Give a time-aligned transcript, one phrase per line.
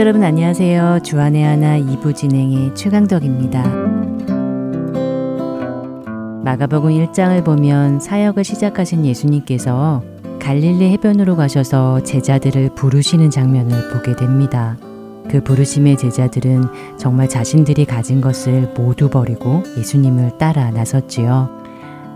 [0.00, 1.00] 애청자 여러분 안녕하세요.
[1.02, 3.62] 주안의 하나 2부 진행의 최강덕입니다.
[6.42, 10.02] 마가복음 1장을 보면 사역을 시작하신 예수님께서
[10.40, 14.78] 갈릴리 해변으로 가셔서 제자들을 부르시는 장면을 보게 됩니다.
[15.30, 21.50] 그 부르심의 제자들은 정말 자신들이 가진 것을 모두 버리고 예수님을 따라 나섰지요.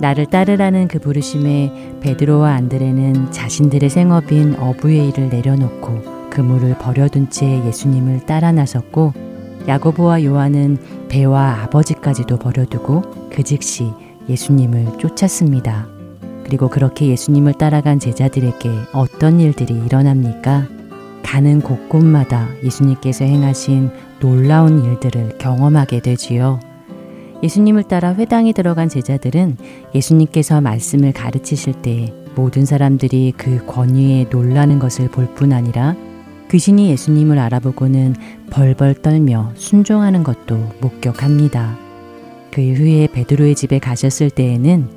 [0.01, 8.27] 나를 따르라는 그 부르심에 베드로와 안드레는 자신들의 생업인 어부의 일을 내려놓고 그물을 버려둔 채 예수님을
[8.27, 9.13] 따라 나섰고
[9.69, 10.77] 야고보와 요한은
[11.09, 13.91] 배와 아버지까지도 버려두고 그 즉시
[14.29, 15.87] 예수님을 쫓았습니다.
[16.45, 20.67] 그리고 그렇게 예수님을 따라간 제자들에게 어떤 일들이 일어납니까?
[21.23, 23.91] 가는 곳곳마다 예수님께서 행하신
[24.21, 26.61] 놀라운 일들을 경험하게 되지요.
[27.43, 29.57] 예수님을 따라 회당에 들어간 제자들은
[29.95, 35.95] 예수님께서 말씀을 가르치실 때 모든 사람들이 그 권위에 놀라는 것을 볼 뿐 아니라
[36.55, 38.15] 귀신이 예수님을 알아보고는
[38.51, 41.77] 벌벌 떨며 순종하는 것도 목격합니다.
[42.53, 44.89] 그 후에 베드로의 집에 가셨을 때에는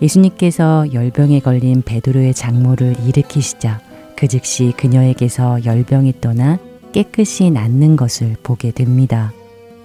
[0.00, 3.78] 예수님께서 열병에 걸린 베드로의 장모를 일으키시자
[4.16, 6.58] 그 즉시 그녀에게서 열병이 떠나
[6.92, 9.34] 깨끗이 낫는 것을 보게 됩니다.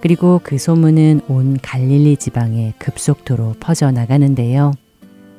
[0.00, 4.72] 그리고 그 소문은 온 갈릴리 지방에 급속도로 퍼져나가는데요.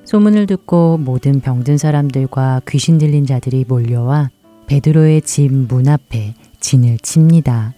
[0.06, 4.30] 소문을 듣고 모든 병든 사람들과 귀신 들린 자들이 몰려와
[4.70, 7.74] 베드로의 집 문 앞에 진을 칩니다.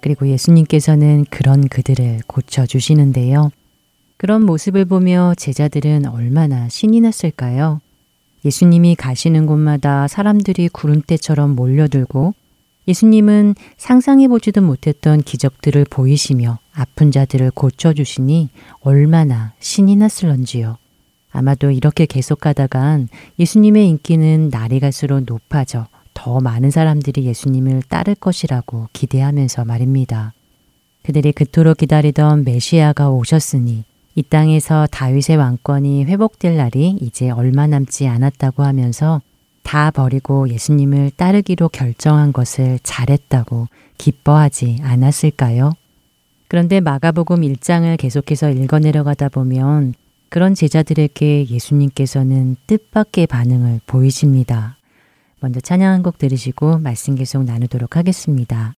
[0.00, 3.50] 그리고 예수님께서는 그런 그들을 고쳐주시는데요.
[4.16, 7.82] 그런 모습을 보며 제자들은 얼마나 신이 났을까요?
[8.46, 12.32] 예수님이 가시는 곳마다 사람들이 구름대처럼 몰려들고
[12.88, 18.48] 예수님은 상상해 보지도 못했던 기적들을 보이시며 아픈 자들을 고쳐주시니
[18.80, 20.78] 얼마나 신이 났을런지요.
[21.30, 23.08] 아마도 이렇게 계속 가다간
[23.38, 25.86] 예수님의 인기는 날이 갈수록 높아져
[26.22, 30.32] 더 많은 사람들이 예수님을 따를 것이라고 기대하면서 말입니다.
[31.02, 33.82] 그들이 그토록 기다리던 메시아가 오셨으니
[34.14, 39.20] 이 땅에서 다윗의 왕권이 회복될 날이 이제 얼마 남지 않았다고 하면서
[39.64, 43.66] 다 버리고 예수님을 따르기로 결정한 것을 잘했다고
[43.98, 45.72] 기뻐하지 않았을까요?
[46.46, 49.94] 그런데 마가복음 1장을 계속해서 읽어 내려가다 보면
[50.28, 54.76] 그런 제자들에게 예수님께서는 뜻밖의 반응을 보이십니다.
[55.42, 58.74] 먼저 찬양 한 곡 들으시고 말씀 계속 나누도록 하겠습니다.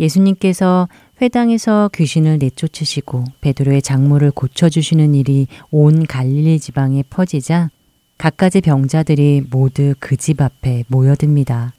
[0.00, 0.88] 예수님께서
[1.20, 7.70] 회당에서 귀신을 내쫓으시고 베드로의 장모를 고쳐주시는 일이 온 갈릴리 지방에 퍼지자
[8.18, 11.72] 갖가지 병자들이 모두 그 집 앞에 모여듭니다.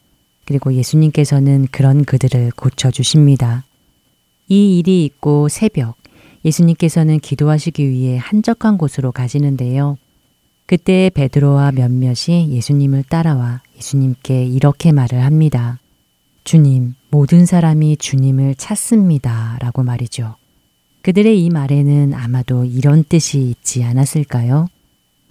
[0.46, 3.64] 그리고 예수님께서는 그런 그들을 고쳐주십니다.
[4.48, 5.96] 이 일이 있고 새벽,
[6.44, 9.98] 예수님께서는 기도하시기 위해 한적한 곳으로 가시는데요.
[10.66, 15.80] 그때 베드로와 몇몇이 예수님을 따라와 예수님께 이렇게 말을 합니다.
[16.46, 19.58] 주님, 모든 사람이 주님을 찾습니다.
[19.62, 20.36] 라고 말이죠.
[21.02, 24.68] 그들의 이 말에는 아마도 이런 뜻이 있지 않았을까요?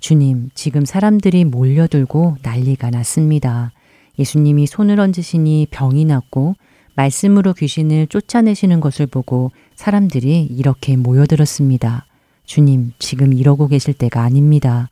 [0.00, 3.72] 주님, 지금 사람들이 몰려들고 난리가 났습니다.
[4.18, 6.56] 예수님이 손을 얹으시니 병이 났고
[6.94, 12.06] 말씀으로 귀신을 쫓아내시는 것을 보고 사람들이 이렇게 모여들었습니다.
[12.44, 14.88] 주님, 지금 이러고 계실 때가 아닙니다.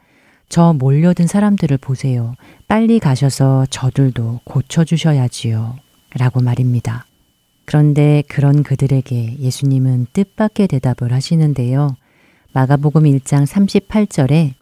[0.48, 2.34] 저 몰려든 사람들을 보세요.
[2.68, 5.85] 빨리 가셔서 저들도 고쳐주셔야지요.
[6.18, 7.06] 라고 말입니다.
[7.64, 11.96] 그런데 그런 그들에게 예수님은 뜻밖의 대답을 하시는데요.
[12.52, 14.54] 마가복음 1장 38절에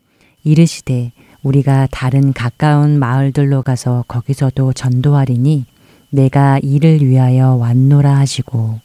[0.43, 5.67] 이르시되 우리가 다른 가까운 마을들로 가서 거기서도 전도하리니
[6.11, 8.81] 내가 이를 위하여 왔노라 하시고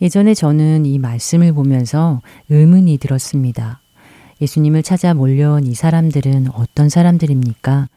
[0.00, 3.80] 예전에 저는 이 말씀을 보면서 의문이 들었습니다.
[4.40, 7.88] 예수님을 찾아 몰려온 이 사람들은 어떤 사람들입니까?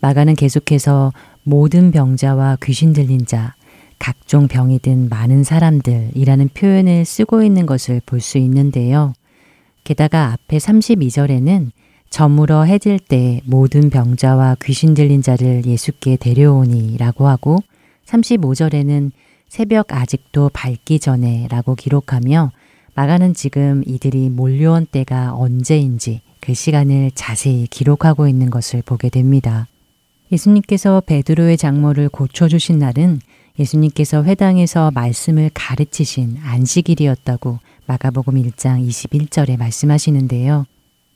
[0.00, 1.12] 마가는 계속해서
[1.44, 3.54] 모든 병자와 귀신 들린 자,
[3.98, 9.12] 각종 병이 든 많은 사람들이라는 표현을 쓰고 있는 것을 볼 수 있는데요.
[9.84, 11.70] 게다가 앞에 32절에는
[12.08, 17.58] 저물어 해질 때 모든 병자와 귀신 들린 자를 예수께 데려오니 라고 하고
[18.06, 19.10] 35절에는
[19.48, 22.52] 새벽 아직도 밝기 전에 라고 기록하며
[22.94, 29.66] 마가는 지금 이들이 몰려온 때가 언제인지 그 시간을 자세히 기록하고 있는 것을 보게 됩니다.
[30.32, 33.20] 예수님께서 베드로의 장모를 고쳐주신 날은
[33.58, 40.66] 예수님께서 회당에서 말씀을 가르치신 안식일이었다고 마가복음 1장 21절에 말씀하시는데요.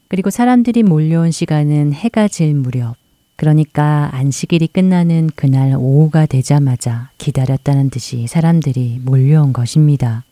[0.08, 2.96] 그리고 사람들이 몰려온 시간은 해가 질 무렵,
[3.36, 10.24] 그러니까 안식일이 끝나는 그날 오후가 되자마자 기다렸다는 듯이 사람들이 몰려온 것입니다.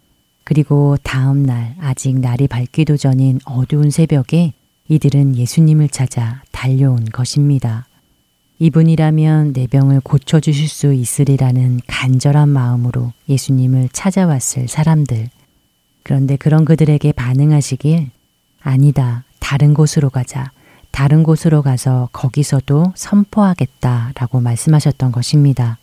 [0.44, 4.52] 그리고 다음 날 아직 날이 밝기도 전인 어두운 새벽에
[4.88, 7.86] 이들은 예수님을 찾아 달려온 것입니다.
[8.58, 15.28] 이분이라면 내 병을 고쳐주실 수 있으리라는 간절한 마음으로 예수님을 찾아왔을 사람들.
[16.02, 18.10] 그런데 그런 그들에게 반응하시길,
[18.62, 20.50] 아니다, 다른 곳으로 가자.
[20.90, 25.78] 다른 곳으로 가서 거기서도 선포하겠다 라고 말씀하셨던 것입니다.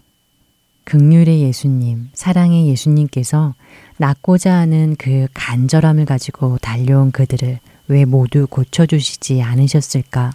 [0.86, 3.53] 극률의 예수님, 사랑의 예수님께서
[3.98, 10.32] 낳고자 하는 그 간절함을 가지고 달려온 그들을 왜 모두 고쳐주시지 않으셨을까?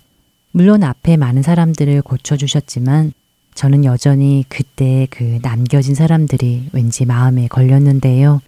[0.53, 3.13] 물론 앞에 많은 사람들을 고쳐주셨지만
[3.55, 8.41] 저는 여전히 그때 그 남겨진 사람들이 왠지 마음에 걸렸는데요.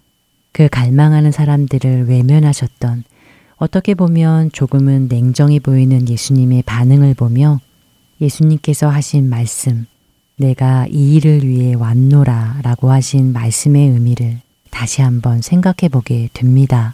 [0.53, 3.03] 그 갈망하는 사람들을 외면하셨던
[3.57, 7.59] 어떻게 보면 조금은 냉정해 보이는 예수님의 반응을 보며
[8.19, 9.85] 예수님께서 하신 말씀,
[10.37, 14.39] 내가 이 일을 위해 왔노라 라고 하신 말씀의 의미를
[14.69, 16.93] 다시 한번 생각해 보게 됩니다.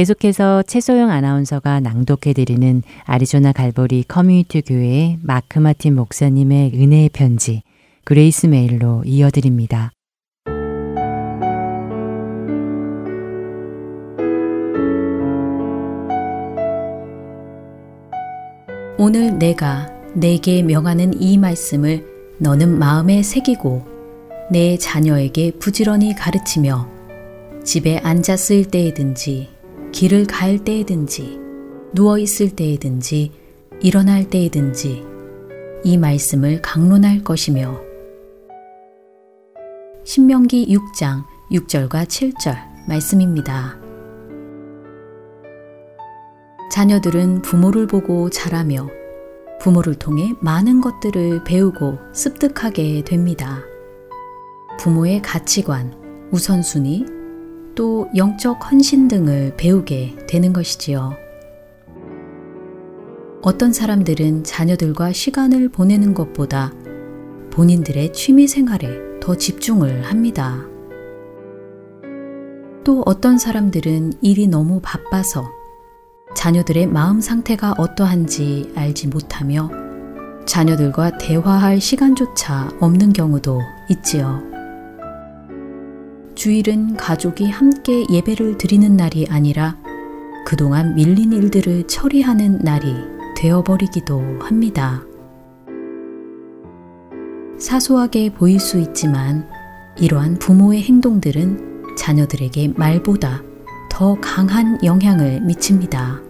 [0.00, 7.62] 계속해서 최소영 아나운서가 낭독해드리는 아리조나 갈보리 커뮤니티 교회의 마크 마틴 목사님의 은혜의 편지
[8.04, 9.92] Grace Mail로 이어드립니다.
[18.96, 22.06] 오늘 내가 네게 명하는 이 말씀을
[22.38, 23.84] 너는 마음에 새기고
[24.50, 26.88] 네 자녀에게 부지런히 가르치며
[27.64, 29.59] 집에 앉았을 때이든지
[29.92, 31.38] 길을 갈 때에든지
[31.92, 33.32] 누워 있을 때에든지
[33.80, 35.04] 일어날 때에든지
[35.82, 37.80] 이 말씀을 강론할 것이며
[40.04, 42.56] 신명기 6장 6절과 7절
[42.88, 43.78] 말씀입니다.
[46.70, 48.88] 자녀들은 부모를 보고 자라며
[49.60, 53.60] 부모를 통해 많은 것들을 배우고 습득하게 됩니다.
[54.78, 57.19] 부모의 가치관, 우선순위,
[57.80, 61.16] 또 영적 헌신 등을 배우게 되는 것이지요.
[63.40, 66.74] 어떤 사람들은 자녀들과 시간을 보내는 것보다
[67.50, 70.62] 본인들의 취미 생활에 더 집중을 합니다.
[72.84, 75.50] 또 어떤 사람들은 일이 너무 바빠서
[76.36, 79.70] 자녀들의 마음 상태가 어떠한지 알지 못하며
[80.44, 84.49] 자녀들과 대화할 시간조차 없는 경우도 있지요.
[86.40, 89.76] 주일은 가족이 함께 예배를 드리는 날이 아니라
[90.46, 92.94] 그동안 밀린 일들을 처리하는 날이
[93.36, 95.02] 되어버리기도 합니다.
[97.58, 99.46] 사소하게 보일 수 있지만
[99.98, 103.42] 이러한 부모의 행동들은 자녀들에게 말보다
[103.90, 106.22] 더 강한 영향을 미칩니다.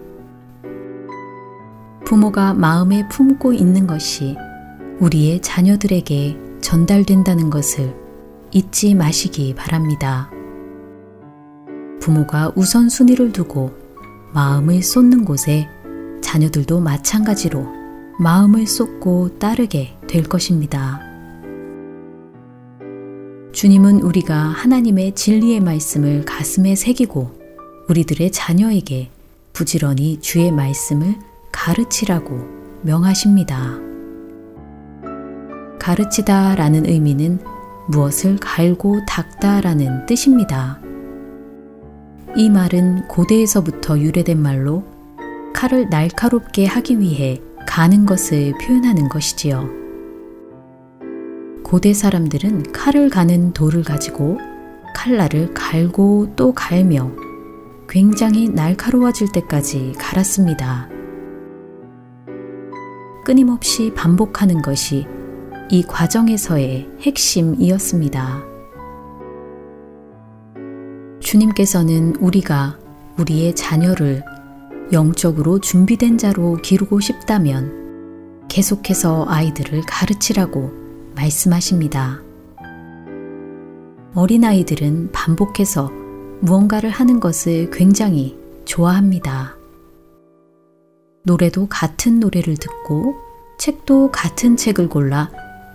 [2.04, 4.36] 부모가 마음에 품고 있는 것이
[4.98, 8.09] 우리의 자녀들에게 전달된다는 것을
[8.52, 10.30] 잊지 마시기 바랍니다.
[12.00, 13.72] 부모가 우선순위를 두고
[14.32, 15.68] 마음을 쏟는 곳에
[16.20, 17.66] 자녀들도 마찬가지로
[18.18, 21.00] 마음을 쏟고 따르게 될 것입니다.
[23.52, 27.38] 주님은 우리가 하나님의 진리의 말씀을 가슴에 새기고
[27.88, 29.10] 우리들의 자녀에게
[29.52, 31.16] 부지런히 주의 말씀을
[31.52, 32.38] 가르치라고
[32.82, 33.78] 명하십니다.
[35.78, 37.40] 가르치다 라는 의미는
[37.90, 40.80] 무엇을 갈고 닦다라는 뜻입니다.
[42.36, 44.84] 이 말은 고대에서부터 유래된 말로
[45.52, 49.68] 칼을 날카롭게 하기 위해 가는 것을 표현하는 것이지요.
[51.64, 54.38] 고대 사람들은 칼을 가는 돌을 가지고
[54.94, 57.10] 칼날을 갈고 또 갈며
[57.88, 60.88] 굉장히 날카로워질 때까지 갈았습니다.
[63.24, 65.06] 끊임없이 반복하는 것이
[65.72, 68.42] 이 과정에서의 핵심이었습니다.
[71.20, 72.76] 주님께서는 우리가
[73.18, 74.24] 우리의 자녀를
[74.92, 80.72] 영적으로 준비된 자로 기르고 싶다면 계속해서 아이들을 가르치라고
[81.14, 82.20] 말씀하십니다.
[84.14, 85.92] 어린아이들은 반복해서
[86.40, 89.54] 무언가를 하는 것을 굉장히 좋아합니다.
[91.22, 93.14] 노래도 같은 노래를 듣고
[93.58, 95.30] 책도 같은 책을 골라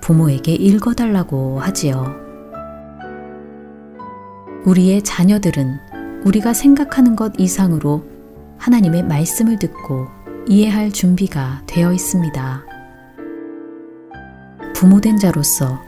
[0.05, 2.15] 부모에게 읽어달라고 하지요.
[4.63, 5.79] 우리의 자녀들은
[6.23, 8.05] 우리가 생각하는 것 이상으로
[8.59, 10.05] 하나님의 말씀을 듣고
[10.47, 12.63] 이해할 준비가 되어 있습니다.
[14.75, 15.81] 부모된 자로서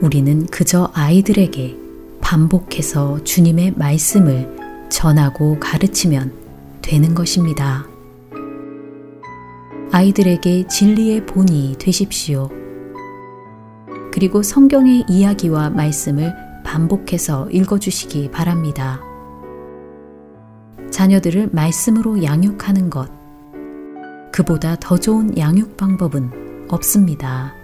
[0.00, 1.76] 우리는 그저 아이들에게
[2.20, 4.56] 반복해서 주님의 말씀을
[4.88, 6.32] 전하고 가르치면
[6.80, 7.88] 되는 것입니다.
[9.90, 12.63] 아이들에게 진리의 본이 되십시오.
[14.14, 19.00] 그리고 성경의 이야기와 말씀을 반복해서 읽어주시기 바랍니다.
[20.92, 23.10] 자녀들을 말씀으로 양육하는 것,
[24.30, 27.63] 그보다 더 좋은 양육 방법은 없습니다.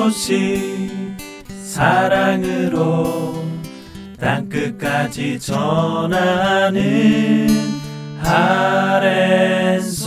[0.00, 0.58] 소식
[1.62, 3.34] 사랑으로
[4.18, 6.80] 땅끝까지 전하는
[8.22, 10.00] 아랜소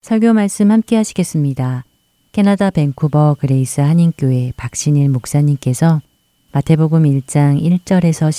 [0.00, 1.84] 설교 말씀 함께 하시겠습니다.
[2.32, 6.00] 캐나다 밴쿠버 그레이스 한인교회 박신일 목사님께서
[6.52, 8.30] 마태복음 1장 1절에서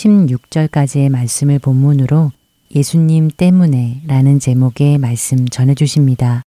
[0.41, 2.31] 16절까지의 말씀을 본문으로
[2.75, 6.43] 예수님 때문에 라는 제목의 말씀 전해 주십니다.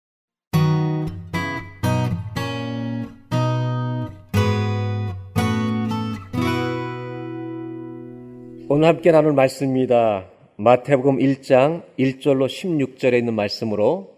[8.70, 10.26] 오늘 함께 나눌 말씀입니다.
[10.58, 14.12] 마태복음 1장 1절로 16절에 있는 말씀으로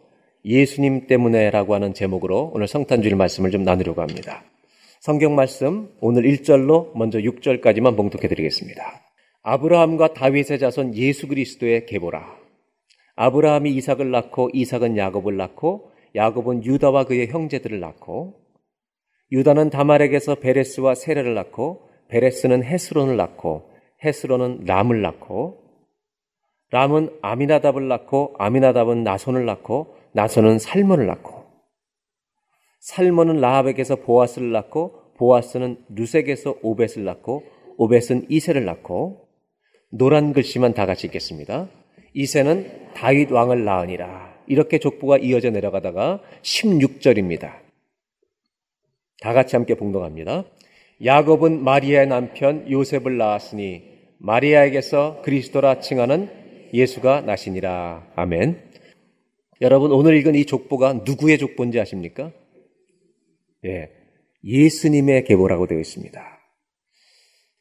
[0.43, 4.43] 예수님 때문에라고 하는 제목으로 오늘 성탄주일 말씀을 좀 나누려고 합니다.
[4.99, 9.02] 성경 말씀 오늘 1절로 먼저 6절까지만 봉독해 드리겠습니다.
[9.43, 12.37] 아브라함과 다윗의 자손 예수 그리스도의 계보라.
[13.15, 18.39] 아브라함이 이삭을 낳고 이삭은 야곱을 낳고 야곱은 유다와 그의 형제들을 낳고
[19.31, 23.69] 유다는 다말에게서 베레스와 세레를 낳고 베레스는 헤스론을 낳고
[24.03, 25.61] 헤스론은 람을 낳고
[26.71, 31.43] 람은 아미나답을 낳고 아미나답은 나손을 낳고 나손은 살몬을 낳고
[32.79, 37.43] 살몬은 라합에게서 보아스를 낳고 보아스는 루색에서 오벳을 낳고
[37.77, 39.22] 오벳은 이세를 낳고
[39.95, 41.69] 노란 글씨만 다 같이 읽겠습니다.
[42.15, 44.33] 이세는 다윗 왕을 낳으니라.
[44.47, 47.53] 이렇게 족보가 이어져 내려가다가 16절입니다.
[49.21, 50.45] 다 같이 함께 봉독합니다.
[51.05, 53.83] 야곱은 마리아의 남편 요셉을 낳았으니
[54.17, 56.27] 마리아에게서 그리스도라 칭하는
[56.73, 58.13] 예수가 나시니라.
[58.15, 58.71] 아멘.
[59.61, 62.31] 여러분 오늘 읽은 이 족보가 누구의 족보인지 아십니까?
[63.65, 63.91] 예.
[64.43, 66.39] 예수님의 계보라고 되어 있습니다.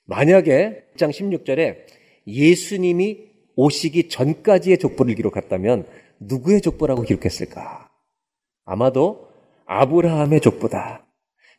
[0.06, 5.86] 만약에 1장 16절에 예수님이 오시기 전까지의 족보를 기록했다면
[6.20, 7.90] 누구의 족보라고 기록했을까?
[8.64, 9.28] 아마도
[9.66, 11.06] 아브라함의 족보다.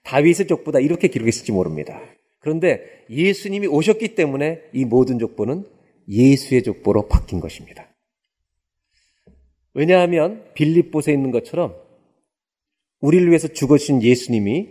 [0.04, 2.02] 다윗의 족보다 이렇게 기록했을지 모릅니다.
[2.40, 5.66] 그런데 예수님이 오셨기 때문에 이 모든 족보는
[6.10, 7.88] 예수의 족보로 바뀐 것입니다.
[9.74, 11.76] 왜냐하면 빌립보에 있는 것처럼
[13.00, 14.70] 우리를 위해서 죽으신 예수님이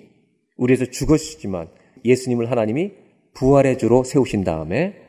[0.57, 1.68] 우리에서 죽으시지만
[2.05, 2.92] 예수님을 하나님이
[3.35, 5.02] 부활의 주로 세우신 다음에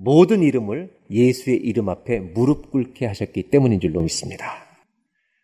[0.00, 4.64] 모든 이름을 예수의 이름 앞에 무릎 꿇게 하셨기 때문인 줄로 믿습니다.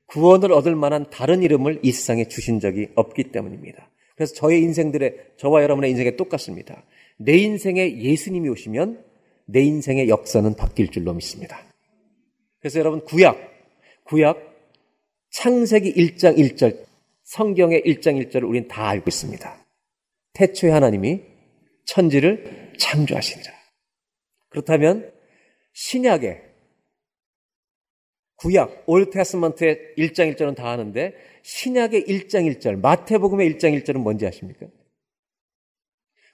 [0.07, 3.91] 구원을 얻을 만한 다른 이름을 이 세상에 주신 적이 없기 때문입니다.
[4.15, 6.85] 그래서 저의 인생들의 저와 여러분의 인생에 똑같습니다.
[7.19, 9.05] 내 인생에 예수님이 오시면
[9.47, 11.61] 내 인생의 역사는 바뀔 줄로 믿습니다.
[12.61, 13.37] 그래서 여러분 구약
[14.05, 14.39] 구약
[15.31, 16.85] 창세기 1장 1절
[17.25, 19.67] 성경의 1장 1절을 우리는 다 알고 있습니다.
[20.35, 21.23] 태초에 하나님이
[21.87, 23.54] 천지를 창조하시니라.
[24.55, 25.13] 그렇다면
[25.73, 26.43] 신약의
[28.37, 34.67] 구약 올 테스먼트의 1장 1절은 다 아는데 신약의 1장 1절 마태복음의 1장 1절은 뭔지 아십니까?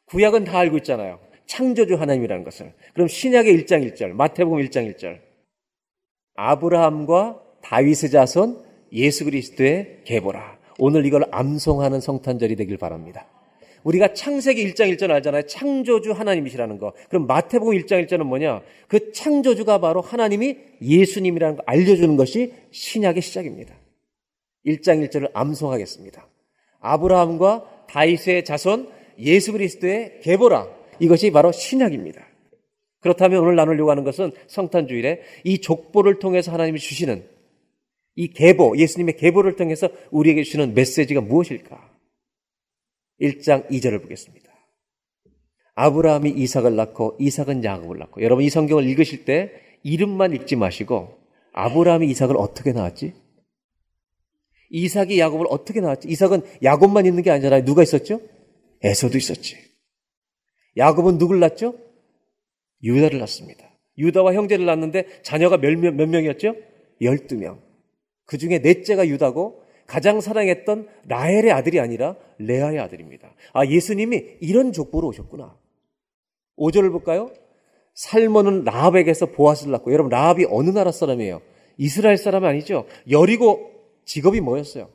[0.05, 1.19] 구약은 다 알고 있잖아요.
[1.47, 2.75] 창조주 하나님이라는 것을.
[2.93, 5.21] 그럼 신약의 1장 1절 마태복음 1장 1절
[6.35, 10.59] 아브라함과 다윗의 자손 예수 그리스도의 계보라.
[10.79, 13.27] 오늘 이걸 암송하는 성탄절이 되길 바랍니다.
[13.85, 15.43] 우리가 창세기 1장 1절 알잖아요.
[15.43, 16.93] 창조주 하나님이시라는 거.
[17.09, 18.63] 그럼 마태복음 1장 1절은 뭐냐?
[18.89, 23.75] 그 창조주가 바로 하나님이 예수님이라는 거 알려주는 것이 신약의 시작입니다.
[24.67, 26.27] 1장 1절을 암송하겠습니다.
[26.81, 28.89] 아브라함과 다윗의 자손
[29.19, 30.69] 예수 그리스도의 계보라.
[30.99, 32.27] 이것이 바로 신약입니다.
[33.01, 37.25] 그렇다면 오늘 나누려고 하는 것은 성탄주일에 이 족보를 통해서 하나님이 주시는
[38.17, 41.90] 이 계보, 예수님의 계보를 통해서 우리에게 주시는 메시지가 무엇일까?
[43.21, 44.51] 1장 2절을 보겠습니다.
[45.75, 49.53] 아브라함이 이삭을 낳고 이삭은 야곱을 낳고 여러분 이 성경을 읽으실 때
[49.83, 51.19] 이름만 읽지 마시고
[51.53, 53.15] 아브라함이 이삭을 어떻게 낳았지?
[54.71, 56.09] 이삭이 야곱을 어떻게 낳았지?
[56.09, 57.65] 이삭은 야곱만 있는 게 아니잖아요.
[57.65, 58.21] 누가 있었죠?
[58.83, 59.57] 에서도 있었지.
[60.77, 61.77] 야곱은 누굴 낳죠?
[62.83, 63.69] 유다를 낳습니다.
[63.99, 66.55] 유다와 형제를 낳는데 자녀가 몇, 몇, 몇 명이었죠?
[67.03, 67.61] 12명.
[68.25, 73.35] 그 중에 넷째가 유다고 가장 사랑했던 라헬의 아들이 아니라 레아의 아들입니다.
[73.53, 75.59] 아, 예수님이 이런 족보로 오셨구나.
[76.57, 77.33] 5절을 볼까요?
[77.95, 81.43] 살몬은 라합에게서 보아스를 낳고 여러분 라합이 어느 나라 사람이에요?
[81.77, 82.87] 이스라엘 사람이 아니죠.
[83.11, 83.69] 여리고
[84.05, 84.91] 직업이 뭐였어요?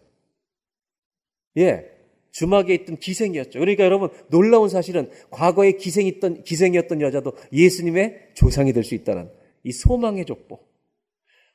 [1.57, 1.91] 예.
[2.31, 3.59] 주막에 있던 기생이었죠.
[3.59, 9.29] 그러니까 여러분 놀라운 사실은 과거에 기생했던 기생이었던 여자도 예수님의 조상이 될 수 있다는
[9.65, 10.57] 이 소망의 족보.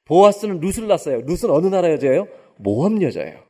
[0.05, 1.23] 보아스는 룻을 낳았어요.
[1.25, 2.29] 룻은 어느 나라 여자예요?
[2.63, 3.43] 모함 여자예요.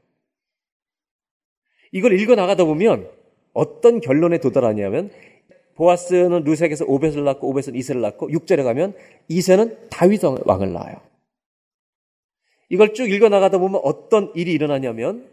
[1.93, 3.11] 이걸 읽어 나가다 보면
[3.53, 5.11] 어떤 결론에 도달하냐면
[5.75, 8.95] 보아스는 룻에게서 오벳을 낳고 오벳은 이세를 낳고 6절에 가면
[9.29, 11.01] 이세는 다윗 왕을 낳아요.
[12.69, 15.29] 이걸 쭉 읽어 나가다 보면 어떤 일이 일어나냐면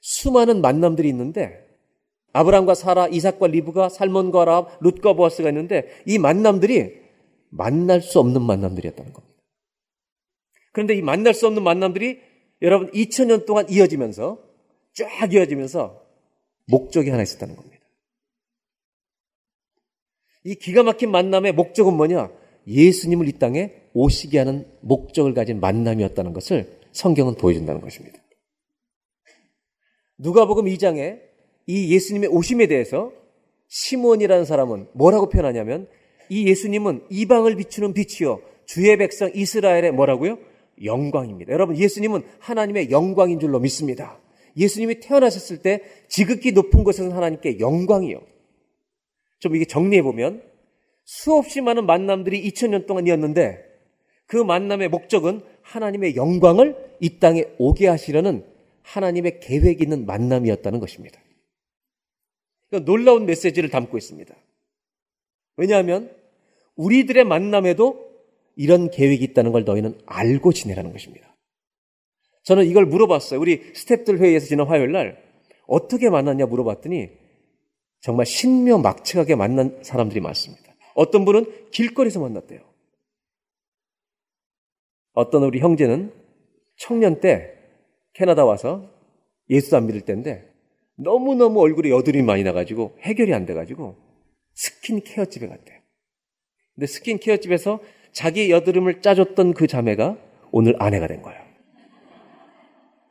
[0.00, 1.66] 수많은 만남들이 있는데
[2.32, 7.00] 아브람과 사라, 이삭과 리브가 살몬과 라합, 룻과 보아스가 있는데 이 만남들이
[7.48, 9.36] 만날 수 없는 만남들이었다는 겁니다.
[10.72, 12.20] 그런데 이 만날 수 없는 만남들이
[12.62, 14.42] 여러분 2000년 동안 이어지면서
[14.94, 16.02] 쫙 이어지면서
[16.66, 17.84] 목적이 하나 있었다는 겁니다.
[20.44, 22.30] 이 기가 막힌 만남의 목적은 뭐냐?
[22.66, 28.18] 예수님을 이 땅에 오시게 하는 목적을 가진 만남이었다는 것을 성경은 보여준다는 것입니다.
[30.18, 31.20] 누가복음 2장에
[31.66, 33.12] 이 예수님의 오심에 대해서
[33.68, 35.88] 시몬이라는 사람은 뭐라고 표현하냐면
[36.28, 40.38] 이 예수님은 이방을 비추는 빛이요 주의 백성 이스라엘의 뭐라고요?
[40.84, 41.52] 영광입니다.
[41.52, 44.18] 여러분 예수님은 하나님의 영광인 줄로 믿습니다.
[44.56, 48.20] 예수님이 태어나셨을 때 지극히 높은 곳에서 하나님께 영광이요.
[49.38, 50.42] 좀 이게 정리해 보면
[51.04, 53.64] 수없이 많은 만남들이 2000년 동안 이었는데
[54.26, 58.44] 그 만남의 목적은 하나님의 영광을 이 땅에 오게 하시려는
[58.82, 61.20] 하나님의 계획이 있는 만남이었다는 것입니다.
[62.68, 64.34] 그러니까 놀라운 메시지를 담고 있습니다.
[65.56, 66.10] 왜냐하면
[66.76, 68.05] 우리들의 만남에도
[68.56, 71.36] 이런 계획이 있다는 걸 너희는 알고 지내라는 것입니다.
[72.42, 73.40] 저는 이걸 물어봤어요.
[73.40, 75.22] 우리 스탭들 회의에서 지난 화요일 날
[75.66, 77.10] 어떻게 만났냐 물어봤더니
[78.00, 80.74] 정말 신묘막측하게 만난 사람들이 많습니다.
[80.94, 82.60] 어떤 분은 길거리에서 만났대요.
[85.12, 86.12] 어떤 우리 형제는
[86.76, 87.52] 청년 때
[88.12, 88.90] 캐나다 와서
[89.50, 90.50] 예수 안 믿을 때인데
[90.96, 93.96] 너무너무 얼굴에 여드름이 많이 나가지고 해결이 안 돼가지고
[94.54, 95.78] 스킨케어 집에 갔대요.
[96.74, 97.80] 근데 스킨케어 집에서
[98.16, 100.16] 자기 여드름을 짜줬던 그 자매가
[100.50, 101.38] 오늘 아내가 된 거예요.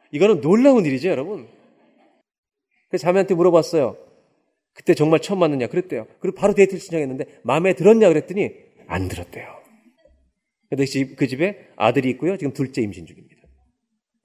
[0.10, 1.48] 이거는 놀라운 일이죠, 여러분.
[2.90, 3.98] 그 자매한테 물어봤어요.
[4.74, 5.68] 그때 정말 처음 만났냐?
[5.68, 6.08] 그랬대요.
[6.20, 8.08] 그리고 바로 데이트를 신청했는데 마음에 들었냐?
[8.08, 8.50] 그랬더니
[8.88, 9.46] 안 들었대요.
[10.72, 12.36] 그래서 그 집에 아들이 있고요.
[12.38, 13.44] 지금 둘째 임신 중입니다.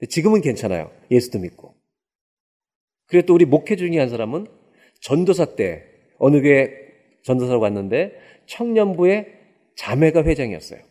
[0.09, 0.91] 지금은 괜찮아요.
[1.11, 1.75] 예수도 믿고.
[3.05, 4.47] 그리고 또 우리 목회 중에 한 사람은
[5.01, 5.85] 전도사 때
[6.17, 6.71] 어느 교회
[7.21, 9.40] 전도사로 갔는데 청년부의
[9.75, 10.81] 자매가 회장이었어요.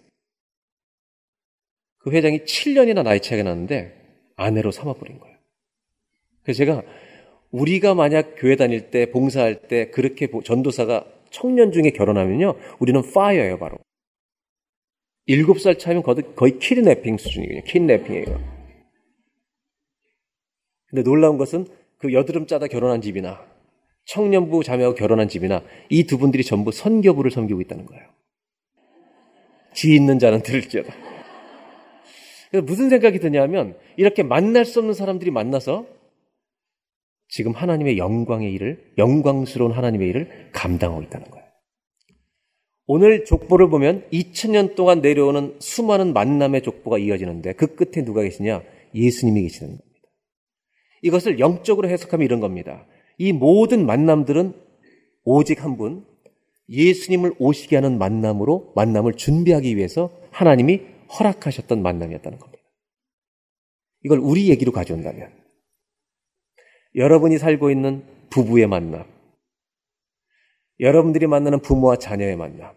[1.99, 3.95] 그 회장이 7년이나 나이 차이가 났는데
[4.37, 5.37] 아내로 삼아버린 거예요.
[6.43, 6.83] 그래서 제가
[7.51, 13.79] 우리가 만약 교회 다닐 때 봉사할 때 그렇게 전도사가 청년 중에 결혼하면요 우리는 파이어예요 바로
[15.29, 16.03] 7살 차이면
[16.35, 18.61] 거의 키드내핑 수준이거든요 키드내핑이에요
[20.87, 21.67] 근데 놀라운 것은
[21.99, 23.45] 그 여드름 짜다 결혼한 집이나
[24.05, 28.09] 청년부 자매하고 결혼한 집이나 이 두 분들이 전부 선교부를 섬기고 있다는 거예요
[29.73, 30.93] 지 있는 자는 들을지어다
[32.51, 35.87] 그래서 무슨 생각이 드냐면 이렇게 만날 수 없는 사람들이 만나서
[37.29, 41.47] 지금 하나님의 영광의 일을, 영광스러운 하나님의 일을 감당하고 있다는 거예요.
[42.87, 48.65] 오늘 족보를 보면 2000년 동안 내려오는 수많은 만남의 족보가 이어지는데 그 끝에 누가 계시냐?
[48.97, 50.09] 예수님이 계시는 겁니다.
[51.03, 52.85] 이것을 영적으로 해석하면 이런 겁니다.
[53.17, 54.55] 이 모든 만남들은
[55.23, 56.05] 오직 한 분,
[56.71, 60.83] 예수님을 오시게 하는 만남으로 만남을 준비하기 위해서 하나님이
[61.19, 62.63] 허락하셨던 만남이었다는 겁니다.
[64.05, 65.33] 이걸 우리 얘기로 가져온다면
[66.95, 69.05] 여러분이 살고 있는 부부의 만남,
[70.79, 72.75] 여러분들이 만나는 부모와 자녀의 만남,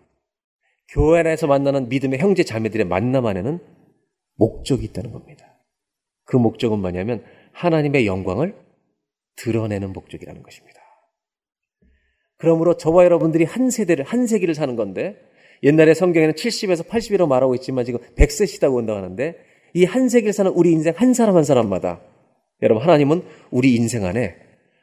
[0.90, 3.60] 교회 안에서 만나는 믿음의 형제 자매들의 만남 안에는
[4.36, 5.46] 목적이 있다는 겁니다.
[6.26, 7.24] 그 목적은 뭐냐면
[7.54, 8.56] 하나님의 영광을
[9.36, 10.83] 드러내는 목적이라는 것입니다.
[12.44, 15.16] 그러므로 저와 여러분들이 한 세대를, 한 세기를 사는 건데
[15.64, 19.38] 옛날에 성경에는 70에서 80이라고 말하고 있지만 지금 100세 시다고 온다고 하는데
[19.74, 22.02] 이 한 세기를 사는 우리 인생 한 사람 한 사람마다
[22.62, 24.36] 여러분, 하나님은 우리 인생 안에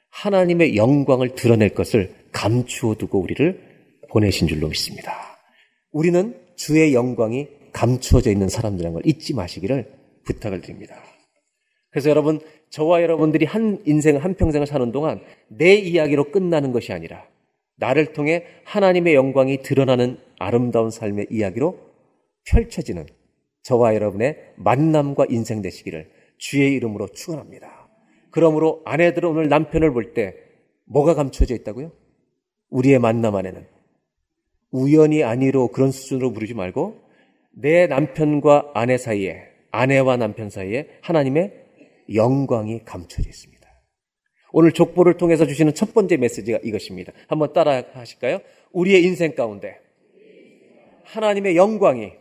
[0.09, 3.61] 하나님의 영광을 드러낼 것을 감추어 두고 우리를
[4.09, 5.13] 보내신 줄로 믿습니다.
[5.93, 9.85] 우리는 주의 영광이 감추어져 있는 사람들이라는 걸 잊지 마시기를
[10.25, 10.97] 부탁을 드립니다.
[11.91, 12.41] 그래서 여러분,
[12.71, 17.29] 저와 여러분들이 한 인생, 한 평생을 사는 동안 내 이야기로 끝나는 것이 아니라
[17.81, 21.79] 나를 통해 하나님의 영광이 드러나는 아름다운 삶의 이야기로
[22.45, 23.07] 펼쳐지는
[23.63, 27.89] 저와 여러분의 만남과 인생 되시기를 주의 이름으로 축원합니다.
[28.31, 30.37] 그러므로 아내들은 오늘 남편을 볼 때
[30.85, 31.93] 뭐가 감춰져 있다고요?
[32.71, 33.67] 우리의 만남 안에는
[34.71, 37.01] 우연이 아니로 그런 수준으로 부르지 말고
[37.53, 41.53] 내 남편과 아내 사이에 아내와 남편 사이에 하나님의
[42.15, 43.60] 영광이 감춰져 있습니다.
[44.53, 47.13] 오늘 족보를 통해서 주시는 첫 번째 메시지가 이것입니다.
[47.29, 48.41] 한번 따라 하실까요?
[48.73, 49.79] 우리의 인생 가운데
[51.05, 52.13] 하나님의 영광이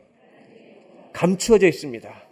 [1.14, 2.24] 감추어져 있습니다.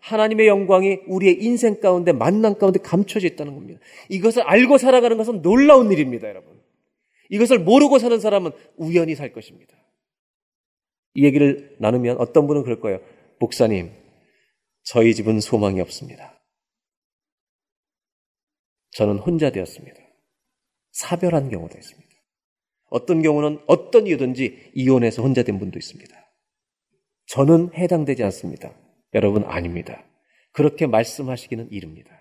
[0.00, 3.80] 하나님의 영광이 우리의 인생 가운데 만남 가운데 감춰져 있다는 겁니다.
[4.08, 6.60] 이것을 알고 살아가는 것은 놀라운 일입니다, 여러분.
[7.30, 9.74] 이것을 모르고 사는 사람은 우연히 살 것입니다.
[11.14, 13.00] 이 얘기를 나누면 어떤 분은 그럴 거예요.
[13.38, 13.90] 목사님,
[14.82, 16.41] 저희 집은 소망이 없습니다.
[18.92, 19.96] 저는 혼자 되었습니다.
[20.92, 22.10] 사별한 경우도 있습니다.
[22.90, 26.14] 어떤 경우는 어떤 이유든지 이혼해서 혼자 된 분도 있습니다.
[27.26, 28.74] 저는 해당되지 않습니다.
[29.14, 30.04] 여러분 아닙니다.
[30.52, 32.20] 그렇게 말씀하시기는 이릅니다.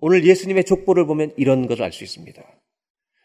[0.00, 2.42] 오늘 예수님의 족보를 보면 이런 것을 알 수 있습니다.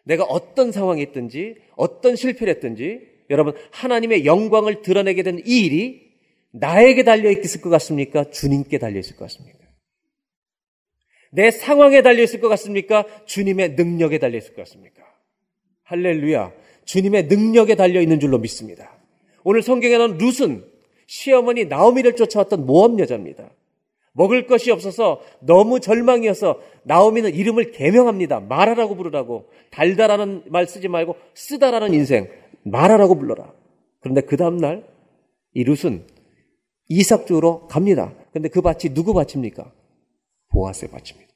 [0.06, 6.08] 내가 어떤 상황에 있든지 어떤 실패를 했든지 여러분 하나님의 영광을 드러내게 된 이 일이
[6.54, 8.30] 나에게 달려 있을 것 같습니까?
[8.30, 9.57] 주님께 달려 있을 것 같습니까?
[11.32, 13.05] 내 상황에 달려 있을 것 같습니까?
[13.25, 15.03] 주님의 능력에 달려 있을 것 같습니까?
[15.84, 16.51] 할렐루야.
[16.86, 18.91] 주님의 능력에 달려 있는 줄로 믿습니다.
[19.43, 20.63] 오늘 성경에는 룻은
[21.05, 23.49] 시어머니 나오미를 쫓아왔던 모험 여자입니다.
[24.13, 28.39] 먹을 것이 없어서 너무 절망이어서 나오미는 이름을 개명합니다.
[28.39, 29.49] 말하라고 부르라고.
[29.69, 32.28] 달다라는 말 쓰지 말고 쓰다라는 인생.
[32.63, 33.53] 말하라고 불러라.
[33.99, 34.86] 그런데 그 다음날
[35.53, 36.05] 이 룻은
[36.89, 38.13] 이삭 쪽으로 갑니다.
[38.32, 39.71] 그런데 그 밭이 누구 밭입니까?
[40.58, 41.32] 보아스의 밭입니다.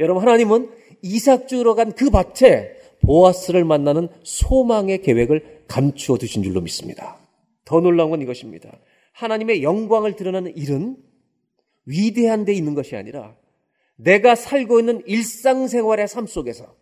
[0.00, 0.70] 여러분 하나님은
[1.02, 7.18] 이삭 쪽으로 간그 밭에 보아스를 만나는 소망의 계획을 감추어 두신 줄로 믿습니다.
[7.64, 8.70] 더 놀라운 건 이것입니다.
[9.12, 10.96] 하나님의 영광을 드러나는 일은
[11.86, 13.36] 위대한 데 있는 것이 아니라
[13.96, 16.74] 내가 살고 있는 일상생활의 삶 속에서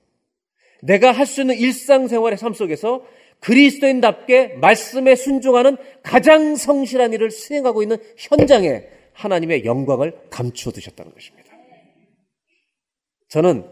[0.81, 3.05] 내가 할 수 있는 일상생활의 삶 속에서
[3.41, 11.42] 그리스도인답게 말씀에 순종하는 가장 성실한 일을 수행하고 있는 현장에 하나님의 영광을 감추어 두셨다는 것입니다.
[13.33, 13.65] 저는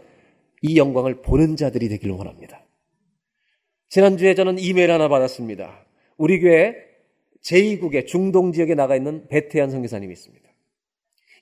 [0.63, 2.65] 이 영광을 보는 자들이 되기를 원합니다.
[3.89, 5.85] 지난주에 저는 이메일 하나 받았습니다.
[6.17, 6.75] 우리 교회
[7.43, 10.49] 제2국의 중동 지역에 나가 있는 베테한 선교사님이 있습니다.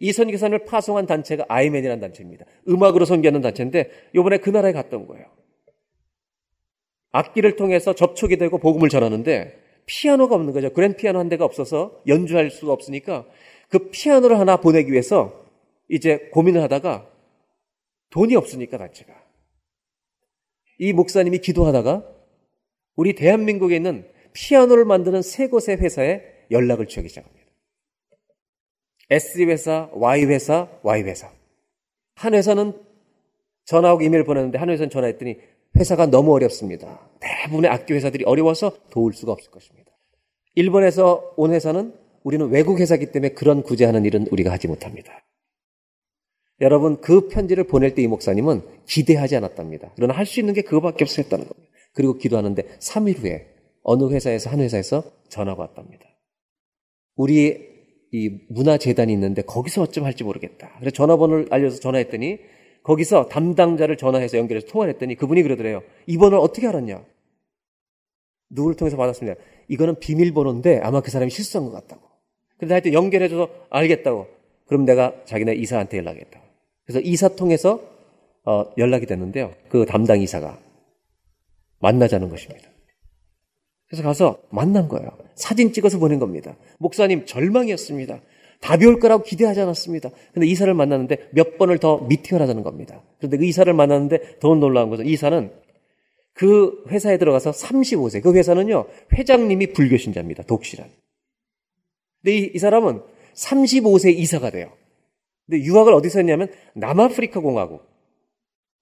[0.02, 2.46] 이 선교사님을 파송한 단체가 아이맨이라는 단체입니다.
[2.68, 5.26] 음악으로 선교하는 단체인데 요번에 그 나라에 갔던 거예요.
[7.14, 10.74] 악기를 통해서 접촉이 되고 복음을 전하는데 피아노가 없는 거죠.
[10.74, 13.26] 그랜 피아노 한 대가 없어서 연주할 수가 없으니까
[13.70, 15.46] 그 피아노를 하나 보내기 위해서
[15.88, 17.19] 이제 고민을 하다가
[18.10, 19.14] 돈이 없으니까 단체가.
[20.80, 22.04] 이 목사님이 기도하다가
[22.96, 27.46] 우리 대한민국에 있는 피아노를 만드는 세 곳의 회사에 연락을 취하기 시작합니다.
[29.10, 31.32] S 회사, Y 회사, Y 회사.
[32.16, 32.74] 한 회사는
[33.66, 35.38] 전화하고 이메일 보냈는데 한 회사는 전화했더니
[35.78, 37.00] 회사가 너무 어렵습니다.
[37.20, 39.92] 대부분의 악기 회사들이 어려워서 도울 수가 없을 것입니다.
[40.56, 41.94] 일본에서 온 회사는
[42.24, 45.24] 우리는 외국 회사이기 때문에 그런 구제하는 일은 우리가 하지 못합니다.
[46.62, 49.92] 여러분 그 편지를 보낼 때 이 목사님은 기대하지 않았답니다.
[49.96, 51.70] 그러나 할 수 있는 게 그거밖에 없었다는 겁니다.
[51.94, 53.48] 그리고 기도하는데 3일 후에
[53.84, 56.06] 어느 회사에서 한 회사에서 전화가 왔답니다.
[57.16, 57.70] 우리
[58.12, 60.72] 이 문화재단이 있는데 거기서 어쩜 할지 모르겠다.
[60.80, 62.40] 그래서 전화번호를 알려서 전화했더니
[62.84, 65.82] 거기서 담당자를 전화해서 연결해서 통화를 했더니 그분이 그러더래요.
[66.08, 67.04] 이 번호를 어떻게 알았냐?
[68.50, 69.40] 누구를 통해서 받았습니다.
[69.68, 72.02] 이거는 비밀번호인데 아마 그 사람이 실수한 것 같다고.
[72.58, 74.28] 근데 하여튼 연결해줘서 알겠다고.
[74.66, 76.42] 그럼 내가 자기네 이사한테 연락했다.
[76.90, 77.80] 그래서 이사 통해서
[78.44, 79.54] 어, 연락이 됐는데요.
[79.70, 80.58] 그 담당 이사가
[81.82, 82.68] 만나자는 것입니다.
[83.88, 85.12] 그래서 가서 만난 거예요.
[85.36, 86.58] 사진 찍어서 보낸 겁니다.
[86.80, 88.20] 목사님 절망이었습니다.
[88.62, 90.10] 답이 올 거라고 기대하지 않았습니다.
[90.34, 93.04] 근데 이사를 만났는데 몇 번을 더 미팅을 하자는 겁니다.
[93.20, 95.52] 그런데 그 이사를 만났는데 더 놀라운 것은 이사는
[96.34, 100.44] 그 회사에 들어가서 35세, 그 회사는요, 회장님이 불교신자입니다.
[100.44, 100.90] 독실한.
[102.24, 103.04] 근데 이, 이 사람은
[103.36, 104.72] 35세 이사가 돼요.
[105.50, 107.84] 근데 유학을 어디서 했냐면 남아프리카 공화국,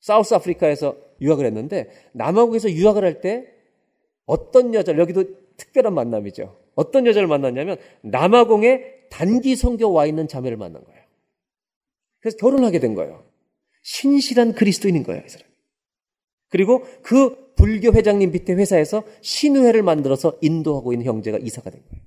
[0.02, 3.48] 사우스 아프리카에서 유학을 했는데 남아국에서 유학을 할 때
[4.26, 5.24] 어떤 여자를 여기도
[5.56, 6.60] 특별한 만남이죠.
[6.76, 11.02] 어떤 여자를 만났냐면 남아공에 단기 성교 와 있는 자매를 만난 거예요.
[12.20, 13.24] 그래서 결혼하게 된 거예요.
[13.84, 15.48] 신실한 그리스도인인 거예요, 이 사람.
[16.50, 22.04] 그리고 그 불교 회장님 밑에 회사에서 신우회를 만들어서 인도하고 있는 형제가 이사가 된 거예요.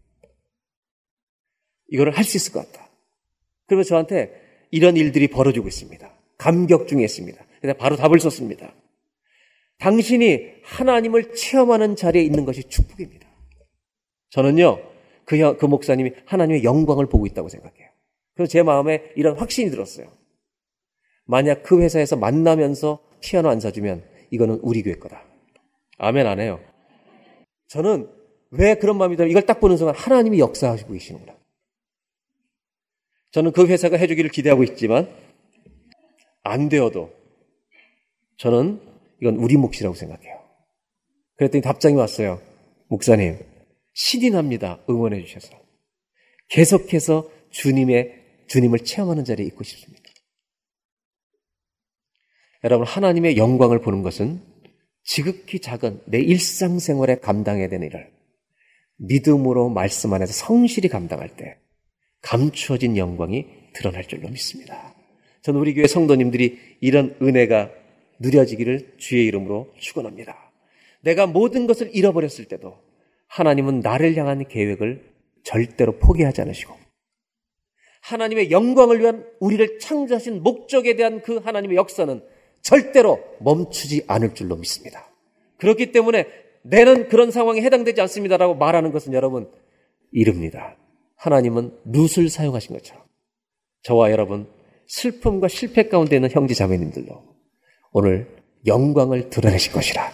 [1.88, 2.90] 이거를 할 수 있을 것 같다.
[3.66, 4.39] 그러면 저한테
[4.70, 6.10] 이런 일들이 벌어지고 있습니다.
[6.38, 7.44] 감격 중에 있습니다.
[7.60, 8.72] 그래서 바로 답을 썼습니다.
[9.78, 13.28] 당신이 하나님을 체험하는 자리에 있는 것이 축복입니다.
[14.30, 14.78] 저는요,
[15.24, 17.88] 그, 그 목사님이 하나님의 영광을 보고 있다고 생각해요.
[18.34, 20.06] 그래서 제 마음에 이런 확신이 들었어요.
[21.24, 25.22] 만약 그 회사에서 만나면서 피아노 안 사주면 이거는 우리 교회 거다.
[25.98, 26.60] 아멘 안 해요.
[27.68, 28.08] 저는
[28.50, 31.39] 왜 그런 마음이 들면 이걸 딱 보는 순간 하나님이 역사하시고 계시는구나.
[33.32, 35.08] 저는 그 회사가 해주기를 기대하고 있지만
[36.42, 37.12] 안 되어도
[38.36, 38.80] 저는
[39.20, 40.40] 이건 우리 몫이라고 생각해요.
[41.36, 42.40] 그랬더니 답장이 왔어요.
[42.88, 43.38] 목사님,
[43.92, 44.80] 신이 납니다.
[44.88, 45.58] 응원해 주셔서.
[46.48, 50.02] 계속해서 주님의, 주님을 체험하는 자리에 있고 싶습니다.
[52.64, 54.42] 여러분, 하나님의 영광을 보는 것은
[55.02, 58.10] 지극히 작은 내 일상생활에 감당해야 되는 일을
[58.96, 61.58] 믿음으로 말씀 안에서 성실히 감당할 때
[62.22, 64.94] 감추어진 영광이 드러날 줄로 믿습니다.
[65.42, 67.70] 저는 우리 교회 성도님들이 이런 은혜가
[68.18, 70.52] 누려지기를 주의 이름으로 축원합니다.
[71.02, 72.78] 내가 모든 것을 잃어버렸을 때도
[73.28, 75.10] 하나님은 나를 향한 계획을
[75.42, 76.74] 절대로 포기하지 않으시고
[78.02, 82.22] 하나님의 영광을 위한 우리를 창조하신 목적에 대한 그 하나님의 역사는
[82.62, 85.10] 절대로 멈추지 않을 줄로 믿습니다.
[85.58, 86.26] 그렇기 때문에
[86.62, 89.50] 내는 그런 상황에 해당되지 않습니다라고 말하는 것은 여러분
[90.12, 90.76] 이릅니다.
[91.20, 93.02] 하나님은 룻을 사용하신 것처럼
[93.82, 94.48] 저와 여러분
[94.86, 97.22] 슬픔과 실패 가운데 있는 형제 자매님들로
[97.92, 98.26] 오늘
[98.66, 100.12] 영광을 드러내실 것이라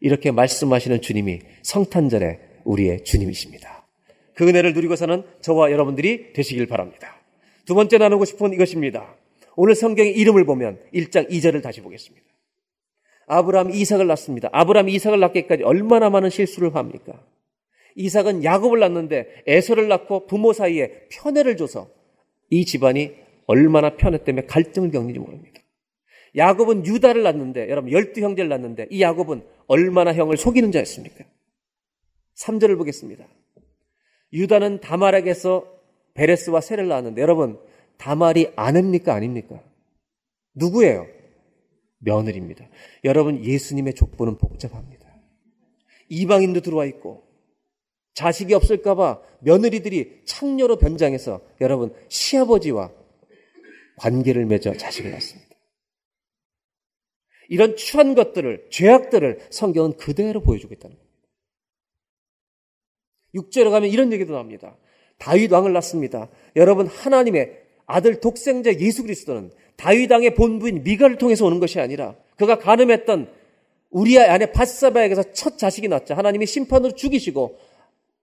[0.00, 3.86] 이렇게 말씀하시는 주님이 성탄절에 우리의 주님이십니다.
[4.34, 7.16] 그 은혜를 누리고서는 저와 여러분들이 되시길 바랍니다.
[7.66, 9.14] 두 번째 나누고 싶은 이것입니다.
[9.56, 12.26] 오늘 성경의 이름을 보면 1장 2절을 다시 보겠습니다.
[13.26, 14.48] 아브라함 이삭을 낳습니다.
[14.52, 17.20] 아브라함 이삭을 낳기까지 얼마나 많은 실수를 합니까?
[17.96, 21.90] 이삭은 야곱을 낳는데 에서를 낳고 부모 사이에 편애를 줘서
[22.50, 23.14] 이 집안이
[23.46, 25.60] 얼마나 편애 때문에 갈등을 겪는지 모릅니다.
[26.36, 31.24] 야곱은 유다를 낳는데 여러분 열두 형제를 낳는데 이 야곱은 얼마나 형을 속이는 자였습니까?
[32.36, 33.26] 3절을 보겠습니다.
[34.32, 35.72] 유다는 다말에게서
[36.14, 37.58] 베레스와 세를 낳았는데 여러분
[37.96, 39.62] 다말이 아냅니까 아닙니까?
[40.54, 41.06] 누구예요?
[41.98, 42.68] 며느리입니다.
[43.04, 45.06] 여러분 예수님의 족보는 복잡합니다.
[46.08, 47.25] 이방인도 들어와 있고
[48.16, 52.90] 자식이 없을까봐 며느리들이 창녀로 변장해서 여러분 시아버지와
[53.98, 55.54] 관계를 맺어 자식을 낳습니다.
[57.48, 61.16] 이런 추한 것들을 죄악들을 성경은 그대로 보여주고 있다는 겁니다.
[63.34, 64.76] 6절에 가면 이런 얘기도 나옵니다.
[65.18, 66.30] 다윗 왕을 낳습니다.
[66.56, 72.58] 여러분 하나님의 아들 독생자 예수 그리스도는 다윗 왕의 본부인 미가를 통해서 오는 것이 아니라 그가
[72.58, 73.30] 가늠했던
[73.90, 77.58] 우리의 아내 바사바에게서 첫 자식이 낳자 하나님이 심판으로 죽이시고